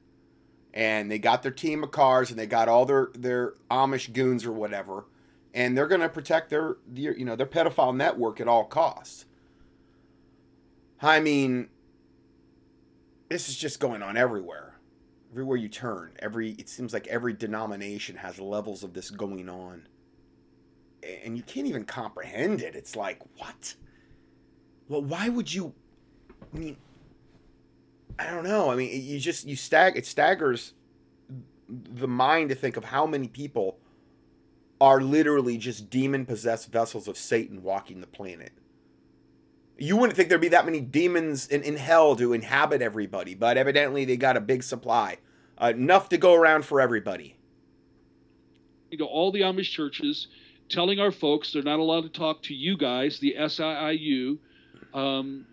[0.75, 4.45] and they got their team of cars, and they got all their their Amish goons
[4.45, 5.05] or whatever
[5.53, 9.25] and they're going to protect their, their you know their pedophile network at all costs.
[11.01, 11.69] I mean,
[13.29, 14.75] this is just going on everywhere.
[15.31, 19.87] Everywhere you turn, every it seems like every denomination has levels of this going on.
[21.23, 22.75] And you can't even comprehend it.
[22.75, 23.73] It's like, what?
[24.87, 25.73] Well, why would you
[26.53, 26.77] I mean
[28.19, 28.69] I don't know.
[28.69, 30.73] I mean, you just you stag it staggers
[31.69, 33.77] the mind to think of how many people
[34.81, 38.51] are literally just demon possessed vessels of Satan walking the planet.
[39.77, 43.57] You wouldn't think there'd be that many demons in, in hell to inhabit everybody, but
[43.57, 45.17] evidently they got a big supply.
[45.61, 47.35] Uh, enough to go around for everybody.
[48.89, 50.27] You know, all the Amish churches
[50.67, 54.39] telling our folks they're not allowed to talk to you guys, the SIIU.
[54.95, 55.45] Um,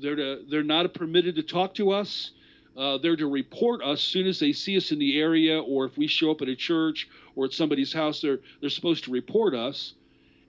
[0.00, 2.30] they're, to, they're not permitted to talk to us.
[2.74, 5.84] Uh, they're to report us as soon as they see us in the area, or
[5.84, 7.06] if we show up at a church
[7.36, 9.94] or at somebody's house, they're they're supposed to report us,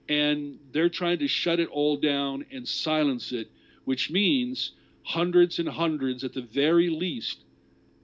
[0.08, 3.48] and they're trying to shut it all down and silence it,
[3.84, 4.72] which means
[5.02, 7.40] hundreds and hundreds, at the very least,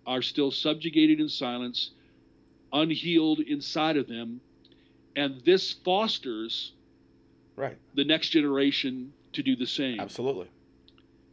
[0.07, 1.91] are still subjugated in silence,
[2.73, 4.41] unhealed inside of them,
[5.17, 6.73] and this fosters
[7.57, 10.01] right the next generation to do the same.
[10.01, 10.49] Absolutely.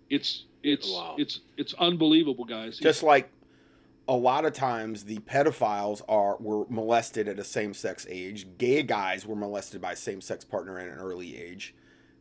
[0.10, 1.16] It's it's wow.
[1.18, 2.78] it's it's unbelievable, guys.
[2.78, 3.30] Just like
[4.08, 8.48] a lot of times the pedophiles are were molested at a same-sex age.
[8.58, 11.76] Gay guys were molested by a same-sex partner at an early age.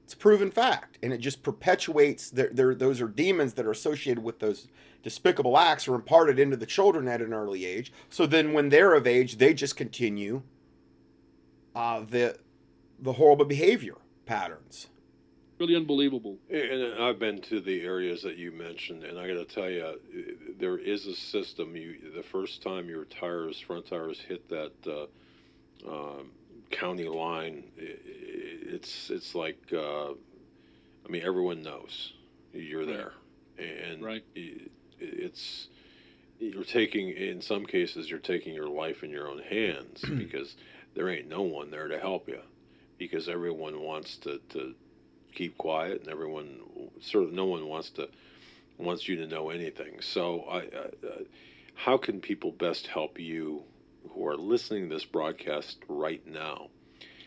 [0.04, 2.30] It's a proven fact, and it just perpetuates.
[2.30, 4.68] Their, their, those are demons that are associated with those
[5.02, 7.92] despicable acts are imparted into the children at an early age.
[8.08, 10.42] So then, when they're of age, they just continue
[11.74, 12.38] uh, the
[12.98, 14.88] the horrible behavior patterns
[15.58, 16.36] really unbelievable.
[16.50, 19.98] And I've been to the areas that you mentioned, and I got to tell you,
[20.58, 21.76] there is a system.
[21.76, 26.30] You the first time your tires, front tires, hit that uh, um,
[26.70, 32.12] county line, it's it's like, uh, I mean, everyone knows
[32.52, 33.12] you're there,
[33.58, 34.24] and right.
[34.98, 35.68] it's
[36.38, 40.56] you're taking in some cases you're taking your life in your own hands because
[40.94, 42.40] there ain't no one there to help you
[42.98, 44.74] because everyone wants to, to
[45.36, 46.60] keep quiet, and everyone
[47.00, 48.08] sort of no one wants to
[48.78, 50.00] wants you to know anything.
[50.00, 51.22] So, I, uh,
[51.74, 53.62] how can people best help you
[54.10, 56.68] who are listening to this broadcast right now?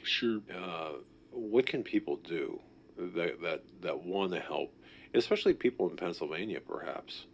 [0.03, 0.41] Sure.
[0.53, 0.91] Uh,
[1.31, 2.59] what can people do
[2.97, 4.73] that that that want to help,
[5.13, 7.25] especially people in Pennsylvania, perhaps?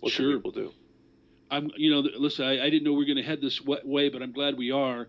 [0.00, 0.32] What sure.
[0.32, 0.72] can people do?
[1.50, 4.08] I'm, you know, listen, I, I didn't know we are going to head this way,
[4.08, 5.08] but I'm glad we are.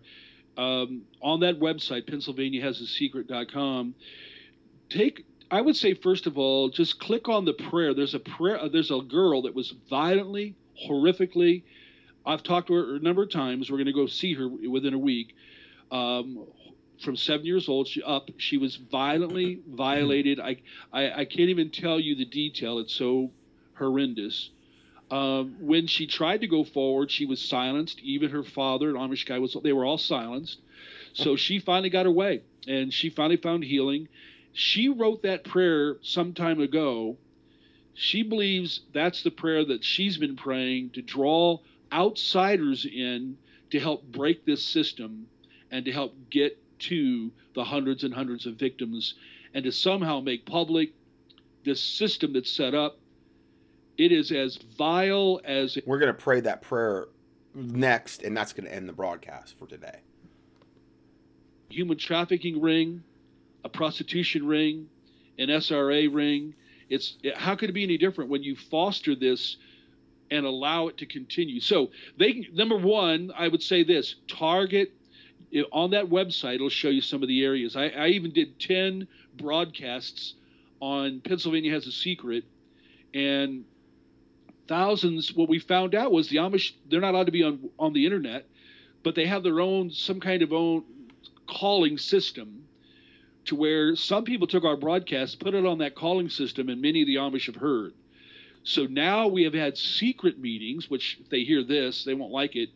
[0.56, 3.94] Um, on that website, PennsylvaniaHasASecret.com,
[4.88, 7.94] take I would say first of all, just click on the prayer.
[7.94, 8.60] There's a prayer.
[8.60, 10.54] Uh, there's a girl that was violently,
[10.88, 11.62] horrifically.
[12.24, 13.70] I've talked to her a number of times.
[13.70, 15.36] We're going to go see her within a week.
[15.92, 16.46] Um,
[17.04, 18.30] from seven years old, she up.
[18.38, 20.40] She was violently violated.
[20.40, 20.56] I,
[20.92, 22.80] I, I can't even tell you the detail.
[22.80, 23.30] It's so
[23.74, 24.50] horrendous.
[25.08, 28.00] Um, when she tried to go forward, she was silenced.
[28.00, 29.56] Even her father, an Amish guy, was.
[29.62, 30.58] They were all silenced.
[31.12, 34.08] So she finally got away, and she finally found healing
[34.56, 37.18] she wrote that prayer some time ago.
[37.92, 41.58] She believes that's the prayer that she's been praying to draw
[41.92, 43.36] outsiders in
[43.70, 45.26] to help break this system
[45.70, 49.14] and to help get to the hundreds and hundreds of victims
[49.52, 50.94] and to somehow make public
[51.66, 52.98] this system that's set up.
[53.98, 55.76] It is as vile as.
[55.84, 57.08] We're going to pray that prayer
[57.54, 60.00] next, and that's going to end the broadcast for today.
[61.68, 63.02] Human trafficking ring,
[63.66, 64.86] a prostitution ring,
[65.38, 66.54] an SRA ring.
[66.88, 69.56] It's how could it be any different when you foster this
[70.30, 71.60] and allow it to continue?
[71.60, 74.92] So they number one, I would say this: target
[75.72, 76.54] on that website.
[76.54, 77.74] It'll show you some of the areas.
[77.74, 80.34] I, I even did ten broadcasts
[80.80, 82.44] on Pennsylvania has a secret,
[83.12, 83.64] and
[84.68, 85.34] thousands.
[85.34, 88.04] What we found out was the Amish they're not allowed to be on on the
[88.04, 88.46] internet,
[89.02, 90.84] but they have their own some kind of own
[91.48, 92.62] calling system
[93.46, 97.02] to where some people took our broadcast, put it on that calling system, and many
[97.02, 97.92] of the Amish have heard.
[98.64, 102.56] So now we have had secret meetings, which if they hear this, they won't like
[102.56, 102.70] it,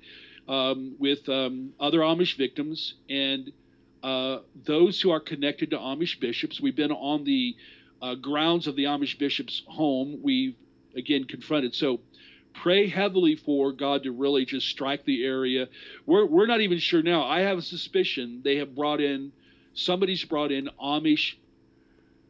[0.49, 3.53] um, with um, other Amish victims and
[4.03, 6.61] uh, those who are connected to Amish bishops.
[6.61, 7.57] We've been on the
[8.01, 10.21] uh, grounds of the Amish bishop's home.
[10.23, 10.55] We've
[10.97, 11.75] again confronted.
[11.75, 12.01] So
[12.55, 15.68] pray heavily for God to really just strike the area.
[16.07, 17.25] We're, we're not even sure now.
[17.25, 19.33] I have a suspicion they have brought in,
[19.81, 21.35] somebody's brought in Amish.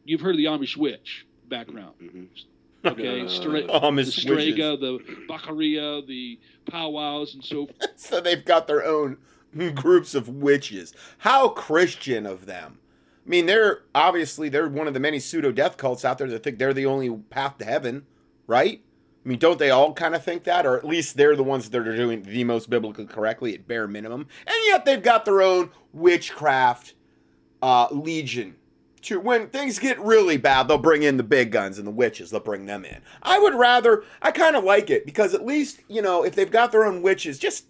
[0.05, 1.93] You've heard of the Amish witch background.
[2.01, 2.87] Mm-hmm.
[2.87, 6.39] Okay, Stra- Amish the Strega, the Baccaria, the
[6.69, 7.89] powwows, and so forth.
[7.95, 9.17] so they've got their own
[9.75, 10.93] groups of witches.
[11.19, 12.79] How Christian of them.
[13.25, 16.41] I mean, they're obviously they're one of the many pseudo death cults out there that
[16.41, 18.07] think they're the only path to heaven,
[18.47, 18.81] right?
[19.23, 21.69] I mean, don't they all kind of think that, or at least they're the ones
[21.69, 25.43] that are doing the most biblically correctly at bare minimum, and yet they've got their
[25.43, 26.95] own witchcraft
[27.61, 28.55] uh, legion.
[29.03, 32.29] To when things get really bad, they'll bring in the big guns and the witches.
[32.29, 33.01] They'll bring them in.
[33.23, 34.03] I would rather.
[34.21, 37.01] I kind of like it because at least you know if they've got their own
[37.01, 37.65] witches, just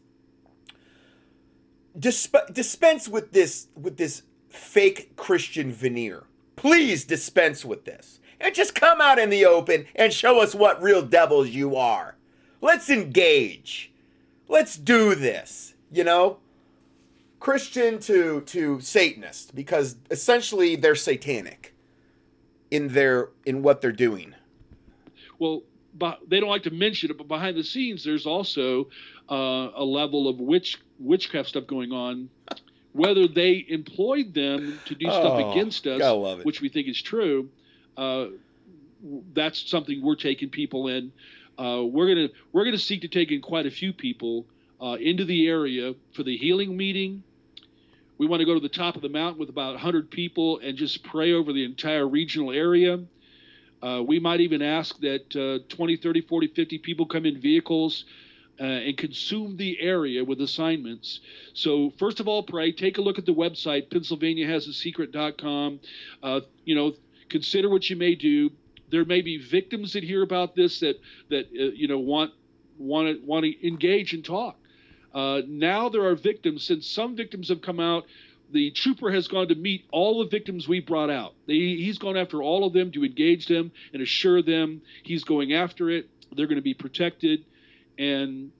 [1.97, 6.23] disp- dispense with this with this fake Christian veneer.
[6.57, 10.81] Please dispense with this and just come out in the open and show us what
[10.81, 12.15] real devils you are.
[12.59, 13.91] Let's engage.
[14.47, 16.37] Let's do this, you know?
[17.41, 21.73] Christian to to Satanist because essentially they're satanic
[22.69, 24.35] in their in what they're doing.
[25.39, 25.63] Well,
[25.97, 28.89] but they don't like to mention it, but behind the scenes, there's also
[29.29, 32.29] uh, a level of witch witchcraft stuff going on.
[32.93, 35.99] Whether they employed them to do stuff Oh, against us,
[36.45, 37.49] which we think is true,
[37.97, 38.27] uh,
[39.33, 41.11] that's something we're taking people in.
[41.57, 44.45] Uh, we're gonna we're gonna seek to take in quite a few people
[44.79, 47.23] uh, into the area for the healing meeting.
[48.21, 50.77] We want to go to the top of the mountain with about 100 people and
[50.77, 52.99] just pray over the entire regional area.
[53.81, 58.05] Uh, we might even ask that uh, 20, 30, 40, 50 people come in vehicles
[58.59, 61.21] uh, and consume the area with assignments.
[61.53, 62.71] So, first of all, pray.
[62.71, 65.79] Take a look at the website, PennsylvaniaHasASecret.com.
[66.21, 66.93] Uh, you know,
[67.27, 68.51] consider what you may do.
[68.91, 72.33] There may be victims that hear about this that that uh, you know want
[72.77, 74.60] want to want to engage and talk.
[75.13, 76.63] Uh, now there are victims.
[76.65, 78.05] Since some victims have come out,
[78.51, 81.33] the trooper has gone to meet all the victims we brought out.
[81.47, 85.53] They, he's gone after all of them to engage them and assure them he's going
[85.53, 86.09] after it.
[86.35, 87.43] They're going to be protected,
[87.97, 88.51] and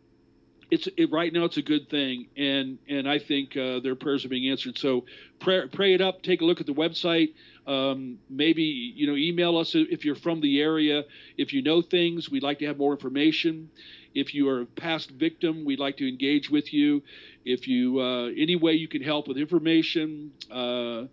[0.70, 2.28] it's it, right now it's a good thing.
[2.36, 4.78] And and I think uh, their prayers are being answered.
[4.78, 5.06] So
[5.40, 6.22] pray pray it up.
[6.22, 7.34] Take a look at the website.
[7.68, 11.04] Um, maybe you know email us if you're from the area.
[11.38, 13.70] If you know things, we'd like to have more information.
[14.14, 17.04] If you are a past victim, we'd like to engage with you.
[17.46, 21.06] If you uh, any way you can help with information, uh,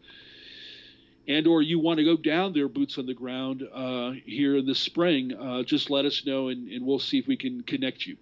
[1.29, 4.67] and or you want to go down there, boots on the ground uh, here in
[4.67, 8.07] the spring, uh, just let us know, and, and we'll see if we can connect
[8.07, 8.17] you.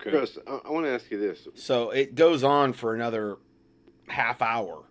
[0.00, 0.10] okay.
[0.10, 1.46] Chris, I, I want to ask you this.
[1.54, 3.36] So it goes on for another
[4.08, 4.84] half hour.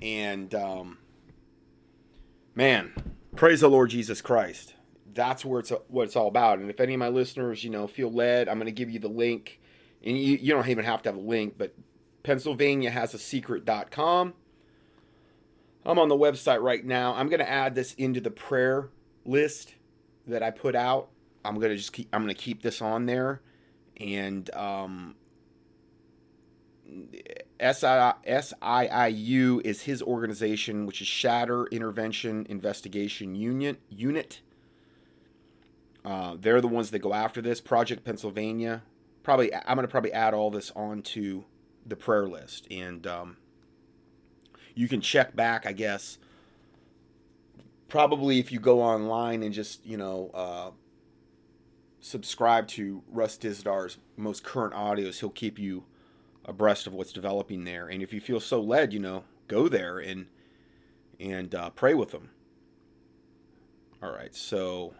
[0.00, 0.98] And um,
[2.54, 2.92] man,
[3.36, 4.74] praise the Lord Jesus Christ.
[5.14, 6.58] That's where it's what it's all about.
[6.58, 8.98] And if any of my listeners, you know, feel led, I'm going to give you
[8.98, 9.60] the link.
[10.04, 11.74] And you, you don't even have to have a link, but
[12.22, 14.34] Pennsylvania has a secret.com.
[15.84, 17.14] I'm on the website right now.
[17.14, 18.88] I'm going to add this into the prayer
[19.24, 19.74] list
[20.26, 21.08] that I put out.
[21.44, 23.40] I'm going to just keep I'm going to keep this on there
[24.00, 25.14] and um
[27.60, 34.40] SIIU is his organization, which is Shatter Intervention Investigation Union Unit.
[36.04, 37.60] Uh, they're the ones that go after this.
[37.60, 38.82] Project Pennsylvania.
[39.22, 41.44] Probably, I'm going to probably add all this onto
[41.84, 43.36] the prayer list, and um,
[44.74, 46.18] you can check back, I guess.
[47.88, 50.70] Probably if you go online and just you know uh,
[52.00, 55.84] subscribe to Russ Dizdar's most current audios, he'll keep you
[56.44, 57.88] abreast of what's developing there.
[57.88, 60.26] And if you feel so led, you know, go there and
[61.18, 62.30] and uh, pray with them.
[64.02, 64.94] All right, so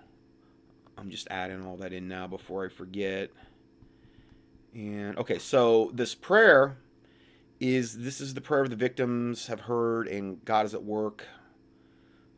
[1.01, 3.30] I'm just adding all that in now before I forget.
[4.74, 6.76] And okay, so this prayer
[7.59, 11.26] is this is the prayer of the victims have heard, and God is at work.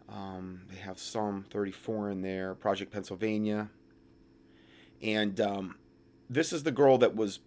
[0.08, 3.70] Um, they have Psalm 34 in there, Project Pennsylvania,
[5.02, 5.76] and um,
[6.30, 7.40] this is the girl that was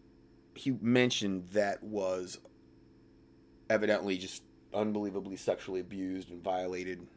[0.53, 2.39] he mentioned that was
[3.69, 4.43] evidently just
[4.73, 7.07] unbelievably sexually abused and violated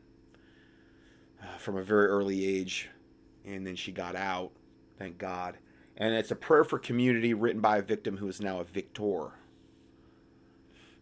[1.43, 2.89] uh, from a very early age,
[3.45, 4.51] and then she got out.
[4.99, 5.57] Thank God.
[5.97, 9.33] And it's a prayer for community written by a victim who is now a victor.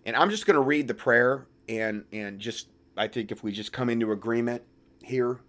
[0.04, 3.52] And I'm just going to read the prayer and and just I think if we
[3.52, 4.62] just come into agreement
[5.02, 5.40] here,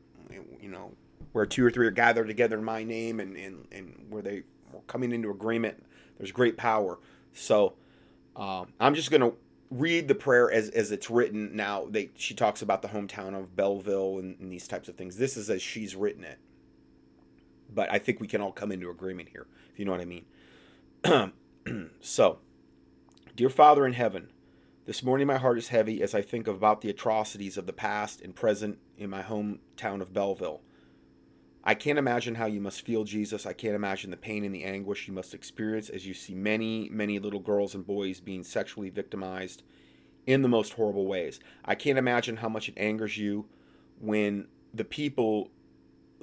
[0.62, 0.92] you know,
[1.32, 4.44] where two or three are gathered together in my name and and, and where they
[4.74, 5.82] are coming into agreement,
[6.18, 7.00] there's great power.
[7.34, 7.76] So
[8.36, 9.34] um, I'm just going to
[9.70, 11.56] read the prayer as, as it's written.
[11.56, 15.18] Now, they she talks about the hometown of Belleville and, and these types of things.
[15.18, 16.40] This is as she's written it.
[17.74, 20.06] But I think we can all come into agreement here, if you know what I
[20.06, 20.26] mean.
[22.02, 22.40] so,
[23.36, 24.32] dear Father in heaven,
[24.86, 28.22] this morning my heart is heavy as I think about the atrocities of the past
[28.22, 30.62] and present in my hometown of Belleville.
[31.68, 33.46] I can't imagine how you must feel, Jesus.
[33.46, 36.88] I can't imagine the pain and the anguish you must experience as you see many,
[36.90, 39.64] many little girls and boys being sexually victimized
[40.26, 41.42] in the most horrible ways.
[41.66, 43.50] I can't imagine how much it angers you
[44.00, 45.52] when the people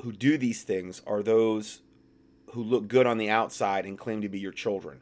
[0.03, 1.81] who do these things are those
[2.53, 5.01] who look good on the outside and claim to be your children.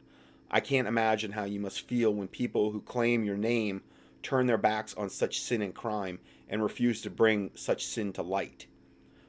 [0.49, 3.81] I can't imagine how you must feel when people who claim your name
[4.21, 8.21] turn their backs on such sin and crime and refuse to bring such sin to
[8.21, 8.67] light.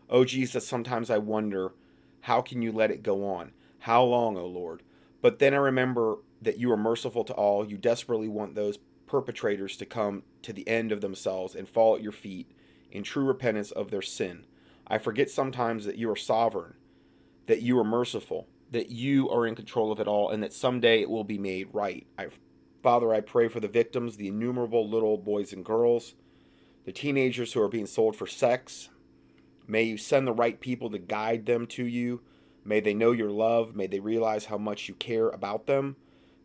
[0.09, 1.73] Oh Jesus, sometimes I wonder,
[2.23, 3.53] how can you let it go on?
[3.81, 4.83] How long, O oh Lord?
[5.21, 7.67] But then I remember that you are merciful to all.
[7.69, 12.03] You desperately want those perpetrators to come to the end of themselves and fall at
[12.03, 12.51] your feet
[12.91, 14.45] in true repentance of their sin.
[14.87, 16.75] I forget sometimes that you are sovereign,
[17.47, 21.01] that you are merciful, that you are in control of it all, and that someday
[21.01, 22.07] it will be made right.
[22.19, 22.29] I,
[22.83, 26.15] Father, I pray for the victims, the innumerable little boys and girls,
[26.85, 28.91] the teenagers who are being sold for sex,
[29.67, 32.21] May you send the right people to guide them to you.
[32.65, 33.75] May they know your love.
[33.75, 35.97] May they realize how much you care about them.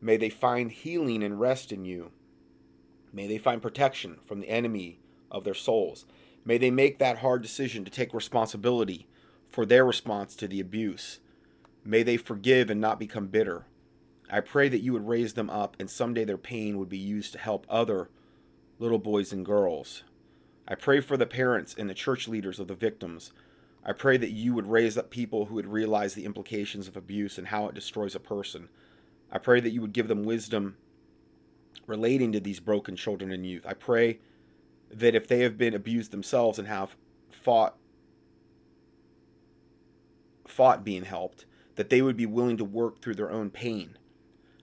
[0.01, 2.11] May they find healing and rest in you.
[3.11, 6.05] May they find protection from the enemy of their souls.
[6.49, 9.05] May they make that hard decision to take responsibility
[9.51, 11.19] for their response to the abuse.
[11.85, 13.67] May they forgive and not become bitter.
[14.31, 17.33] I pray that you would raise them up and someday their pain would be used
[17.33, 18.09] to help other
[18.79, 20.01] little boys and girls.
[20.67, 23.31] I pray for the parents and the church leaders of the victims.
[23.85, 27.37] I pray that you would raise up people who would realize the implications of abuse
[27.37, 28.69] and how it destroys a person.
[29.31, 30.77] I pray that you would give them wisdom
[31.85, 33.67] relating to these broken children and youth.
[33.67, 34.17] I pray
[34.91, 36.95] that if they have been abused themselves and have
[37.29, 37.75] fought
[40.47, 43.97] fought being helped, that they would be willing to work through their own pain.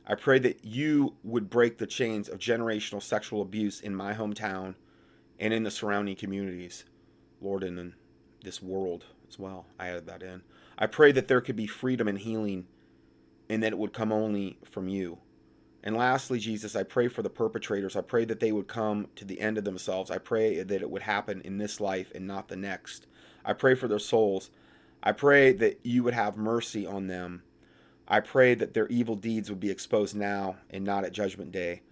[0.06, 4.74] I pray that you would break the chains of generational sexual abuse in my hometown
[5.38, 6.84] and in the surrounding communities,
[7.40, 7.94] Lord, and in
[8.42, 9.66] this world as well.
[9.78, 10.42] I added that in.
[10.78, 12.66] I pray that there could be freedom and healing
[13.48, 15.18] and that it would come only from you.
[15.86, 17.94] And lastly, Jesus, I pray for the perpetrators.
[17.94, 20.10] I pray that they would come to the end of themselves.
[20.10, 23.06] I pray that it would happen in this life and not the next.
[23.44, 24.50] I pray for their souls.
[25.00, 27.44] I pray that you would have mercy on them.
[28.08, 31.82] I pray that their evil deeds would be exposed now and not at judgment day.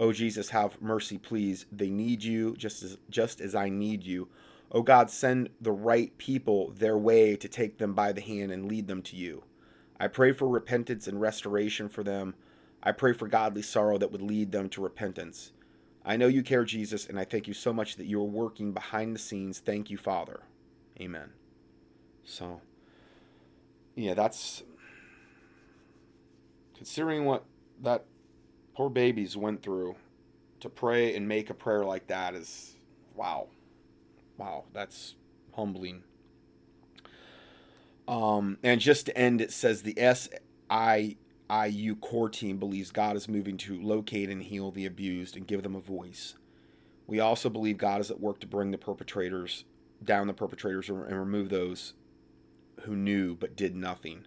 [0.00, 1.66] Oh Jesus, have mercy, please.
[1.70, 4.28] They need you just as just as I need you.
[4.70, 8.64] Oh God, send the right people their way to take them by the hand and
[8.64, 9.44] lead them to you.
[10.00, 12.34] I pray for repentance and restoration for them.
[12.82, 15.52] I pray for godly sorrow that would lead them to repentance.
[16.04, 18.72] I know you care, Jesus, and I thank you so much that you are working
[18.72, 19.60] behind the scenes.
[19.60, 20.40] Thank you, Father.
[21.00, 21.30] Amen.
[22.24, 22.60] So,
[23.94, 24.64] yeah, that's
[26.74, 27.44] considering what
[27.82, 28.04] that
[28.74, 29.94] poor babies went through
[30.60, 32.76] to pray and make a prayer like that is
[33.14, 33.48] wow.
[34.38, 35.14] Wow, that's
[35.54, 36.02] humbling.
[38.08, 39.96] Um, and just to end, it says the
[41.52, 45.62] SIIU core team believes God is moving to locate and heal the abused and give
[45.62, 46.34] them a voice.
[47.06, 49.64] We also believe God is at work to bring the perpetrators
[50.02, 51.92] down, the perpetrators, and remove those
[52.82, 54.26] who knew but did nothing.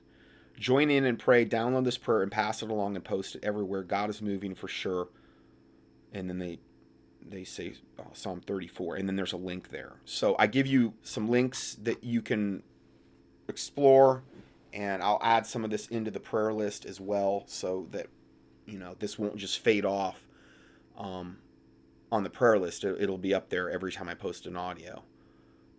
[0.57, 1.45] Join in and pray.
[1.45, 3.84] Download this prayer and pass it along and post it everywhere.
[3.84, 5.10] God is moving for sure.
[6.14, 6.60] And then they
[7.27, 9.93] they say uh, Psalm 34, and then there's a link there.
[10.06, 12.61] So I give you some links that you can
[13.47, 14.23] explore,
[14.76, 18.07] and I'll add some of this into the prayer list as well, so that
[18.68, 20.19] you know this won't just fade off
[20.97, 21.38] um,
[22.11, 22.84] on the prayer list.
[22.84, 25.03] It'll be up there every time I post an audio.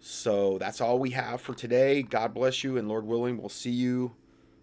[0.01, 2.03] So that's all we have for today.
[2.03, 4.17] God bless you, and Lord willing, we'll see you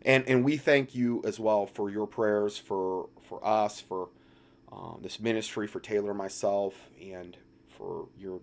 [0.06, 4.10] and and we thank you as well for your prayers for for us for
[4.72, 7.38] um, this ministry for Taylor and myself and
[7.78, 8.42] for your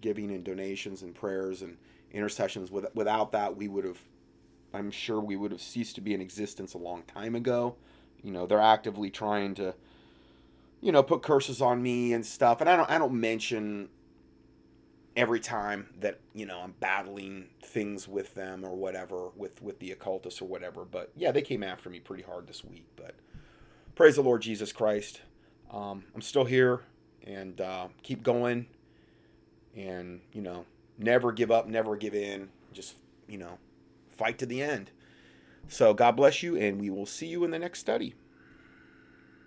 [0.00, 1.76] giving and donations and prayers and
[2.12, 4.00] intercessions With, without that we would have
[4.76, 7.76] I'm sure we would have ceased to be in existence a long time ago
[8.22, 9.74] you know they're actively trying to
[10.80, 13.88] you know put curses on me and stuff and I don't I don't mention
[15.16, 19.90] every time that you know I'm battling things with them or whatever with with the
[19.92, 20.84] occultists or whatever.
[20.84, 22.86] But yeah, they came after me pretty hard this week.
[22.96, 23.14] But
[23.94, 25.22] praise the Lord Jesus Christ.
[25.70, 26.82] Um, I'm still here
[27.24, 28.66] and uh, keep going
[29.74, 30.66] and you know
[30.98, 32.50] never give up, never give in.
[32.72, 32.96] Just
[33.26, 33.58] you know
[34.16, 34.90] fight to the end.
[35.68, 38.14] So God bless you, and we will see you in the next study.